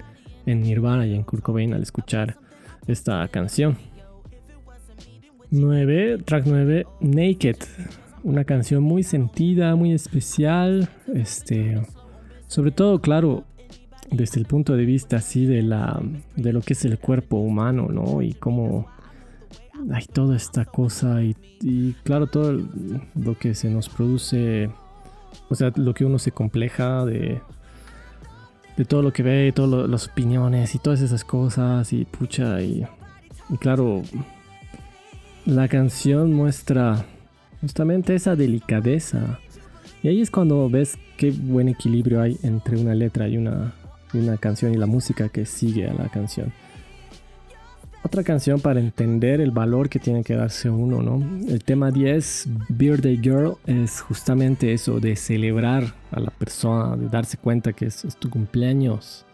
en 0.47 0.63
Nirvana 0.63 1.07
y 1.07 1.15
en 1.15 1.23
Kurt 1.23 1.43
Cobain 1.43 1.75
al 1.75 1.83
escuchar 1.83 2.37
esta 2.87 3.27
canción. 3.29 3.77
9, 5.51 6.19
track 6.25 6.45
9, 6.47 6.87
Naked. 7.01 7.57
Una 8.23 8.45
canción 8.45 8.83
muy 8.83 9.03
sentida, 9.03 9.75
muy 9.77 9.93
especial. 9.93 10.89
Este, 11.15 11.81
sobre 12.47 12.71
todo, 12.71 13.01
claro, 13.01 13.45
desde 14.11 14.41
el 14.41 14.47
punto 14.47 14.77
de 14.77 14.85
vista 14.85 15.17
así 15.17 15.47
de 15.47 15.63
la 15.63 16.01
de 16.37 16.53
lo 16.53 16.61
que 16.61 16.75
es 16.75 16.85
el 16.85 16.99
cuerpo 16.99 17.39
humano, 17.39 17.89
¿no? 17.91 18.21
Y 18.23 18.33
cómo 18.35 18.87
hay 19.93 20.05
toda 20.07 20.37
esta 20.37 20.65
cosa 20.65 21.23
y, 21.23 21.95
claro, 22.05 22.27
todo 22.27 22.61
lo 23.15 23.39
que 23.39 23.55
se 23.55 23.71
nos 23.71 23.89
produce, 23.89 24.71
o 25.49 25.55
sea, 25.55 25.73
lo 25.77 25.95
que 25.95 26.05
uno 26.05 26.19
se 26.19 26.33
compleja 26.33 27.05
de 27.05 27.41
de 28.79 28.85
todo 28.85 29.03
lo 29.03 29.13
que 29.13 29.25
ve, 29.25 29.53
todas 29.53 29.91
las 29.91 30.07
opiniones 30.07 30.77
y 30.77 30.79
todas 30.79 31.01
esas 31.01 31.25
cosas 31.25 31.93
y 31.93 32.05
pucha 32.05 32.63
y, 32.63 32.87
y 33.51 33.57
claro, 33.57 34.03
la 35.45 35.67
canción 35.67 36.33
muestra 36.33 37.05
justamente 37.61 38.15
esa 38.15 38.37
delicadeza. 38.37 39.41
Y 40.01 40.09
ahí 40.09 40.21
es 40.21 40.31
cuando 40.31 40.71
ves 40.71 40.97
qué 41.17 41.33
buen 41.33 41.69
equilibrio 41.69 42.23
hay 42.23 42.39
entre 42.45 42.77
una 42.77 42.95
letra 42.95 43.27
y 43.27 43.37
una, 43.37 43.75
una 44.15 44.37
canción 44.37 44.73
y 44.73 44.77
la 44.77 44.87
música 44.87 45.29
que 45.29 45.45
sigue 45.45 45.89
a 45.89 45.95
la 45.95 46.09
canción. 46.09 46.53
Otra 48.03 48.23
canción 48.23 48.61
para 48.61 48.81
entender 48.81 49.41
el 49.41 49.51
valor 49.51 49.89
que 49.89 49.99
tiene 49.99 50.23
que 50.23 50.35
darse 50.35 50.71
uno, 50.71 51.03
¿no? 51.03 51.23
El 51.49 51.63
tema 51.65 51.91
10, 51.91 52.49
Birthday 52.69 53.19
Girl, 53.21 53.57
es 53.67 54.01
justamente 54.01 54.73
eso, 54.73 55.01
de 55.01 55.17
celebrar 55.17 55.95
a 56.11 56.21
la 56.21 56.31
persona, 56.31 56.97
de 56.97 57.09
darse 57.09 57.37
cuenta 57.37 57.73
que 57.73 57.87
es, 57.87 58.05
tu 58.19 58.31
cumpleaños. 58.31 59.27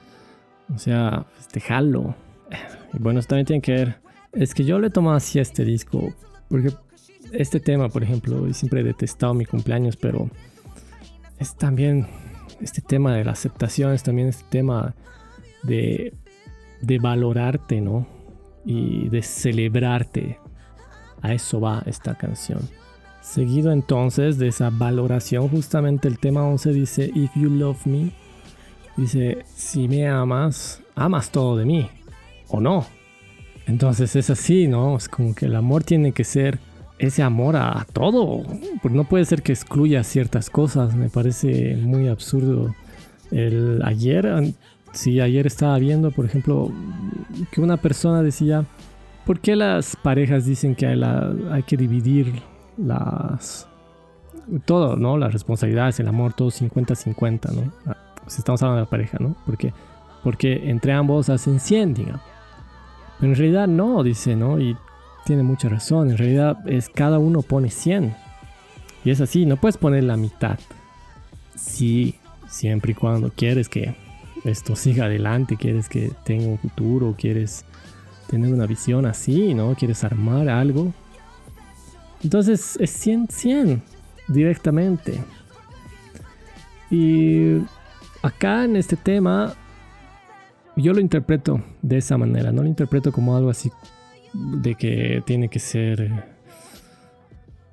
O 0.75 0.79
sea, 0.79 1.27
festejarlo. 1.37 2.17
Y 2.95 2.99
bueno, 2.99 3.21
esto 3.21 3.31
también 3.31 3.47
tiene 3.47 3.63
que 3.63 3.73
ver 3.73 4.05
es 4.35 4.55
que 4.55 4.65
yo 4.65 4.79
le 4.79 4.91
tomo 4.91 5.13
así 5.13 5.39
este 5.39 5.65
disco, 5.65 6.13
porque 6.49 6.73
este 7.33 7.61
tema, 7.61 7.89
por 7.89 8.03
ejemplo, 8.03 8.53
siempre 8.53 8.81
he 8.81 8.85
detestado 8.85 9.35
mi 9.35 9.45
cumpleaños, 9.45 9.97
pero 9.97 10.29
es 11.39 11.55
también 11.57 12.07
este 12.61 12.81
tema 12.81 13.15
de 13.15 13.25
la 13.25 13.33
aceptación, 13.33 13.93
es 13.93 14.03
también 14.03 14.29
este 14.29 14.45
tema 14.51 14.95
de 15.63 16.13
valorarte, 17.01 17.81
¿no? 17.81 18.07
Y 18.65 19.09
de 19.09 19.23
celebrarte. 19.23 20.39
A 21.23 21.33
eso 21.33 21.61
va 21.61 21.83
esta 21.87 22.17
canción. 22.17 22.61
Seguido 23.21 23.73
entonces 23.73 24.37
de 24.39 24.49
esa 24.49 24.69
valoración, 24.71 25.49
justamente 25.49 26.09
el 26.09 26.19
tema 26.19 26.47
11 26.47 26.73
dice, 26.73 27.11
If 27.15 27.31
you 27.35 27.49
love 27.49 27.87
me, 27.87 28.13
dice, 28.97 29.39
si 29.55 29.89
me 29.89 30.07
amas, 30.07 30.83
amas 30.95 31.31
todo 31.31 31.57
de 31.57 31.65
mí, 31.65 31.89
o 32.49 32.61
no. 32.61 32.87
Entonces 33.67 34.15
es 34.17 34.29
así, 34.29 34.69
¿no? 34.69 34.97
Es 34.97 35.09
como 35.09 35.35
que 35.35 35.47
el 35.47 35.57
amor 35.57 35.85
tiene 35.85 36.13
que 36.13 36.25
ser 36.25 36.59
ese 36.99 37.23
amor 37.23 37.57
a 37.57 37.87
todo. 37.93 38.43
Porque 38.83 38.97
no 38.97 39.05
puede 39.05 39.25
ser 39.25 39.43
que 39.43 39.53
excluya 39.53 40.05
ciertas 40.05 40.51
cosas. 40.51 40.95
Me 40.95 41.09
parece 41.09 41.77
muy 41.77 42.09
absurdo. 42.09 42.75
El 43.31 43.81
ayer, 43.85 44.55
sí, 44.95 45.21
ayer 45.21 45.47
estaba 45.47 45.79
viendo, 45.79 46.11
por 46.11 46.25
ejemplo, 46.25 46.71
que 47.51 47.61
una 47.61 47.77
persona 47.77 48.23
decía, 48.23 48.65
¿por 49.27 49.41
qué 49.41 49.57
las 49.57 49.97
parejas 49.97 50.47
dicen 50.47 50.75
que 50.75 50.87
hay, 50.87 51.63
que 51.65 51.77
dividir 51.77 52.43
las... 52.77 53.69
Todo, 54.67 54.97
¿no? 54.97 55.17
Las 55.17 55.33
responsabilidades, 55.33 56.01
el 56.01 56.09
amor, 56.09 56.35
todo 56.35 56.49
50-50, 56.51 57.53
¿no? 57.53 57.73
Ah, 57.87 57.97
pues 58.23 58.39
estamos 58.39 58.63
hablando 58.63 58.81
de 58.81 58.85
la 58.85 58.91
pareja, 58.91 59.19
¿no? 59.19 59.37
Porque, 59.47 59.73
porque 60.23 60.69
entre 60.69 60.93
ambos 60.93 61.31
hacen 61.31 61.61
100, 61.61 61.95
digamos. 61.95 62.21
Pero 63.19 63.33
en 63.33 63.39
realidad 63.39 63.69
no, 63.69 64.03
dice, 64.03 64.37
¿no? 64.37 64.61
Y 64.61 64.77
tiene 65.25 65.43
mucha 65.43 65.71
razón. 65.71 66.11
En 66.11 66.19
realidad 66.19 66.59
es 66.69 66.91
cada 66.91 67.19
uno 67.19 67.41
pone 67.41 67.71
100. 67.71 68.15
Y 69.05 69.11
es 69.11 69.21
así, 69.21 69.47
no 69.47 69.57
puedes 69.57 69.79
poner 69.79 70.05
la 70.05 70.17
mitad. 70.17 70.59
Sí, 71.55 72.17
siempre 72.47 72.93
y 72.93 72.95
cuando 72.95 73.31
quieres 73.31 73.69
que 73.69 73.95
esto 74.45 74.77
siga 74.77 75.07
adelante, 75.07 75.57
quieres 75.57 75.89
que 75.89 76.13
tenga 76.25 76.47
un 76.47 76.59
futuro, 76.59 77.15
quieres 77.19 77.65
tener 78.29 78.53
una 78.53 78.67
visión 78.67 79.07
así, 79.07 79.55
¿no? 79.55 79.75
Quieres 79.75 80.05
armar 80.05 80.49
algo. 80.49 80.93
Entonces 82.23 82.77
es 82.81 82.91
100, 82.91 83.29
100 83.31 83.83
directamente. 84.29 85.21
Y 86.91 87.59
acá 88.23 88.65
en 88.65 88.77
este 88.77 88.97
tema 88.97 89.55
yo 90.77 90.93
lo 90.93 91.01
interpreto 91.01 91.63
de 91.83 91.99
esa 91.99 92.19
manera, 92.19 92.53
no 92.53 92.63
lo 92.63 92.69
interpreto 92.69 93.13
como 93.13 93.37
algo 93.37 93.51
así 93.51 93.71
de 94.33 94.75
que 94.75 95.23
tiene 95.25 95.49
que 95.49 95.61
ser 95.61 96.25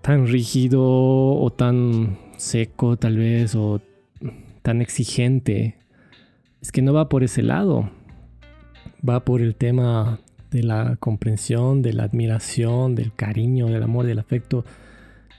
tan 0.01 0.27
rígido 0.27 0.83
o 0.83 1.49
tan 1.51 2.17
seco 2.37 2.97
tal 2.97 3.17
vez 3.17 3.55
o 3.55 3.81
tan 4.61 4.81
exigente. 4.81 5.77
Es 6.61 6.71
que 6.71 6.81
no 6.81 6.93
va 6.93 7.09
por 7.09 7.23
ese 7.23 7.41
lado. 7.41 7.89
Va 9.07 9.25
por 9.25 9.41
el 9.41 9.55
tema 9.55 10.19
de 10.51 10.63
la 10.63 10.95
comprensión, 10.97 11.81
de 11.81 11.93
la 11.93 12.03
admiración, 12.03 12.93
del 12.93 13.13
cariño, 13.13 13.67
del 13.67 13.83
amor, 13.83 14.05
del 14.05 14.19
afecto 14.19 14.65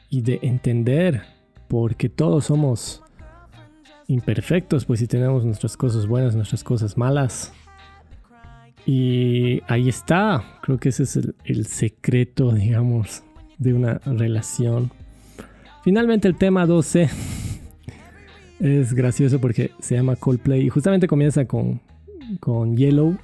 y 0.08 0.22
de 0.22 0.40
entender 0.42 1.22
porque 1.68 2.08
todos 2.08 2.46
somos 2.46 3.02
imperfectos, 4.08 4.84
pues 4.84 5.00
si 5.00 5.06
tenemos 5.06 5.44
nuestras 5.44 5.76
cosas 5.76 6.06
buenas, 6.06 6.34
nuestras 6.34 6.64
cosas 6.64 6.96
malas. 6.96 7.52
Y 8.84 9.62
ahí 9.68 9.88
está, 9.88 10.58
creo 10.62 10.78
que 10.78 10.88
ese 10.88 11.04
es 11.04 11.16
el, 11.44 11.66
secreto, 11.66 12.52
digamos, 12.52 13.22
de 13.58 13.74
una 13.74 14.00
relación. 14.04 14.90
Finalmente 15.82 16.28
el 16.28 16.36
tema 16.36 16.66
12 16.66 17.08
es 18.62 18.94
gracioso 18.94 19.40
porque 19.40 19.72
se 19.80 19.96
llama 19.96 20.14
Coldplay 20.14 20.62
y 20.62 20.68
justamente 20.68 21.08
comienza 21.08 21.46
con, 21.46 21.80
con 22.38 22.76
Yellow, 22.76 23.16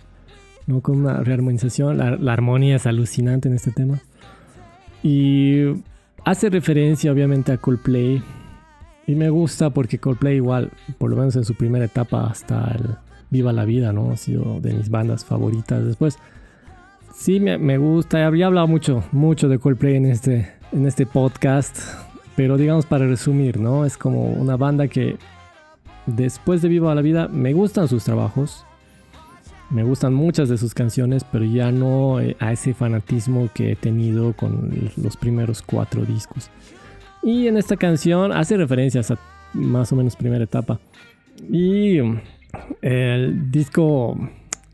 ¿no? 0.66 0.80
con 0.80 0.98
una 0.98 1.22
rearmonización. 1.22 1.96
La, 1.96 2.16
la 2.16 2.32
armonía 2.32 2.76
es 2.76 2.86
alucinante 2.86 3.48
en 3.48 3.54
este 3.54 3.70
tema. 3.70 4.00
Y 5.04 5.62
hace 6.24 6.50
referencia 6.50 7.12
obviamente 7.12 7.52
a 7.52 7.56
Coldplay, 7.56 8.20
y 9.06 9.14
me 9.14 9.30
gusta 9.30 9.70
porque 9.70 9.98
Coldplay 9.98 10.36
igual, 10.36 10.72
por 10.98 11.08
lo 11.08 11.16
menos 11.16 11.36
en 11.36 11.44
su 11.44 11.54
primera 11.54 11.84
etapa 11.84 12.26
hasta 12.26 12.72
el 12.76 12.96
Viva 13.30 13.52
la 13.52 13.64
Vida, 13.64 13.92
¿no? 13.92 14.10
Ha 14.10 14.16
sido 14.16 14.60
de 14.60 14.74
mis 14.74 14.90
bandas 14.90 15.24
favoritas. 15.24 15.84
Después, 15.84 16.18
sí 17.14 17.38
me, 17.38 17.58
me 17.58 17.78
gusta, 17.78 18.26
había 18.26 18.46
hablado 18.46 18.66
mucho, 18.66 19.04
mucho 19.12 19.48
de 19.48 19.60
Coldplay 19.60 19.94
en 19.94 20.06
este, 20.06 20.48
en 20.72 20.84
este 20.84 21.06
podcast. 21.06 21.78
Pero 22.38 22.56
digamos 22.56 22.86
para 22.86 23.04
resumir, 23.04 23.58
¿no? 23.58 23.84
Es 23.84 23.96
como 23.96 24.26
una 24.26 24.56
banda 24.56 24.86
que 24.86 25.16
después 26.06 26.62
de 26.62 26.68
Viva 26.68 26.94
la 26.94 27.02
Vida 27.02 27.26
me 27.26 27.52
gustan 27.52 27.88
sus 27.88 28.04
trabajos. 28.04 28.64
Me 29.70 29.82
gustan 29.82 30.14
muchas 30.14 30.48
de 30.48 30.56
sus 30.56 30.72
canciones, 30.72 31.24
pero 31.24 31.44
ya 31.44 31.72
no 31.72 32.20
eh, 32.20 32.36
a 32.38 32.52
ese 32.52 32.74
fanatismo 32.74 33.50
que 33.52 33.72
he 33.72 33.74
tenido 33.74 34.34
con 34.34 34.70
los 34.96 35.16
primeros 35.16 35.62
cuatro 35.62 36.04
discos. 36.04 36.48
Y 37.24 37.48
en 37.48 37.56
esta 37.56 37.76
canción 37.76 38.30
hace 38.30 38.56
referencias 38.56 39.10
a 39.10 39.18
más 39.52 39.90
o 39.90 39.96
menos 39.96 40.14
primera 40.14 40.44
etapa. 40.44 40.78
Y 41.50 41.98
el 42.82 43.50
disco 43.50 44.16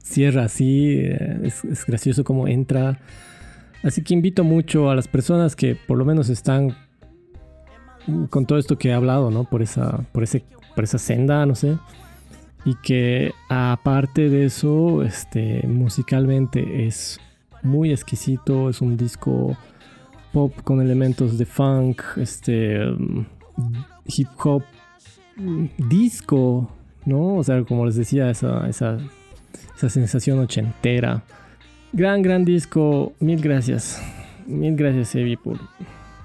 cierra 0.03 0.45
así, 0.45 0.99
eh, 0.99 1.41
es, 1.45 1.87
gracioso 1.87 2.25
como 2.25 2.47
entra. 2.47 3.01
Así 3.83 4.03
que 4.03 4.12
invito 4.12 4.45
mucho 4.45 4.91
a 4.91 4.95
las 4.95 5.09
personas 5.09 5.57
que 5.57 5.75
por 5.75 5.97
lo 5.97 6.05
menos 6.05 6.29
están 6.29 6.84
con 8.31 8.47
todo 8.47 8.59
esto 8.59 8.79
que 8.79 8.89
he 8.89 8.93
hablado, 8.93 9.31
¿no? 9.31 9.45
Por 9.45 9.63
esa, 9.63 10.05
por 10.13 10.23
ese, 10.23 10.45
por 10.75 10.85
esa 10.85 10.99
senda, 10.99 11.45
no 11.47 11.55
sé. 11.55 11.79
Y 12.65 12.75
que 12.77 13.33
aparte 13.49 14.29
de 14.29 14.47
eso, 14.47 15.03
este, 15.03 15.67
musicalmente 15.67 16.87
es 16.87 17.21
muy 17.63 17.93
exquisito, 17.93 18.71
es 18.71 18.81
un 18.81 18.97
disco 18.97 19.57
pop 20.33 20.53
con 20.65 20.81
elementos 20.81 21.39
de 21.39 21.47
funk, 21.47 22.03
este, 22.17 22.79
mm, 22.79 23.27
hip 24.07 24.29
hop, 24.43 24.63
mm, 25.37 25.67
disco, 25.89 26.71
¿no? 27.05 27.37
O 27.37 27.45
sea, 27.45 27.63
como 27.65 27.87
les 27.87 27.97
decía, 27.97 28.31
esa, 28.31 28.69
esa, 28.69 28.99
esa 29.77 29.89
sensación 29.89 30.39
ochentera. 30.39 31.23
Gran, 31.93 32.23
gran 32.23 32.45
disco, 32.45 33.13
mil 33.21 33.41
gracias. 33.41 34.03
Mil 34.47 34.75
gracias, 34.77 35.15
Evi, 35.15 35.37
por, 35.37 35.59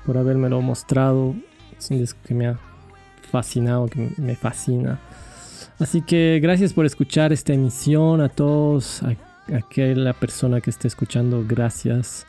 por 0.06 0.18
habérmelo 0.18 0.62
mostrado 0.62 1.36
es 1.90 2.14
que 2.14 2.34
me 2.34 2.48
ha 2.48 2.60
fascinado, 3.32 3.88
que 3.88 4.10
me 4.18 4.36
fascina. 4.36 5.00
Así 5.80 6.02
que 6.02 6.40
gracias 6.42 6.74
por 6.74 6.86
escuchar 6.86 7.32
esta 7.32 7.54
emisión 7.54 8.22
a 8.22 8.30
todos, 8.30 9.02
a, 9.04 9.16
aquella 9.56 10.14
persona 10.14 10.62
que 10.62 10.70
esté 10.70 10.88
escuchando, 10.88 11.44
gracias. 11.48 12.26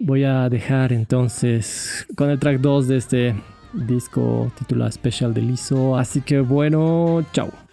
Voy 0.00 0.24
a 0.24 0.48
dejar 0.48 0.92
entonces 0.92 2.06
con 2.16 2.30
el 2.30 2.38
track 2.38 2.60
2 2.60 2.88
de 2.88 2.96
este 2.96 3.34
disco 3.72 4.50
titulado 4.58 4.90
Special 4.90 5.34
de 5.34 5.42
Liso. 5.42 5.96
Así 5.96 6.20
que 6.20 6.40
bueno, 6.40 7.24
chao. 7.32 7.67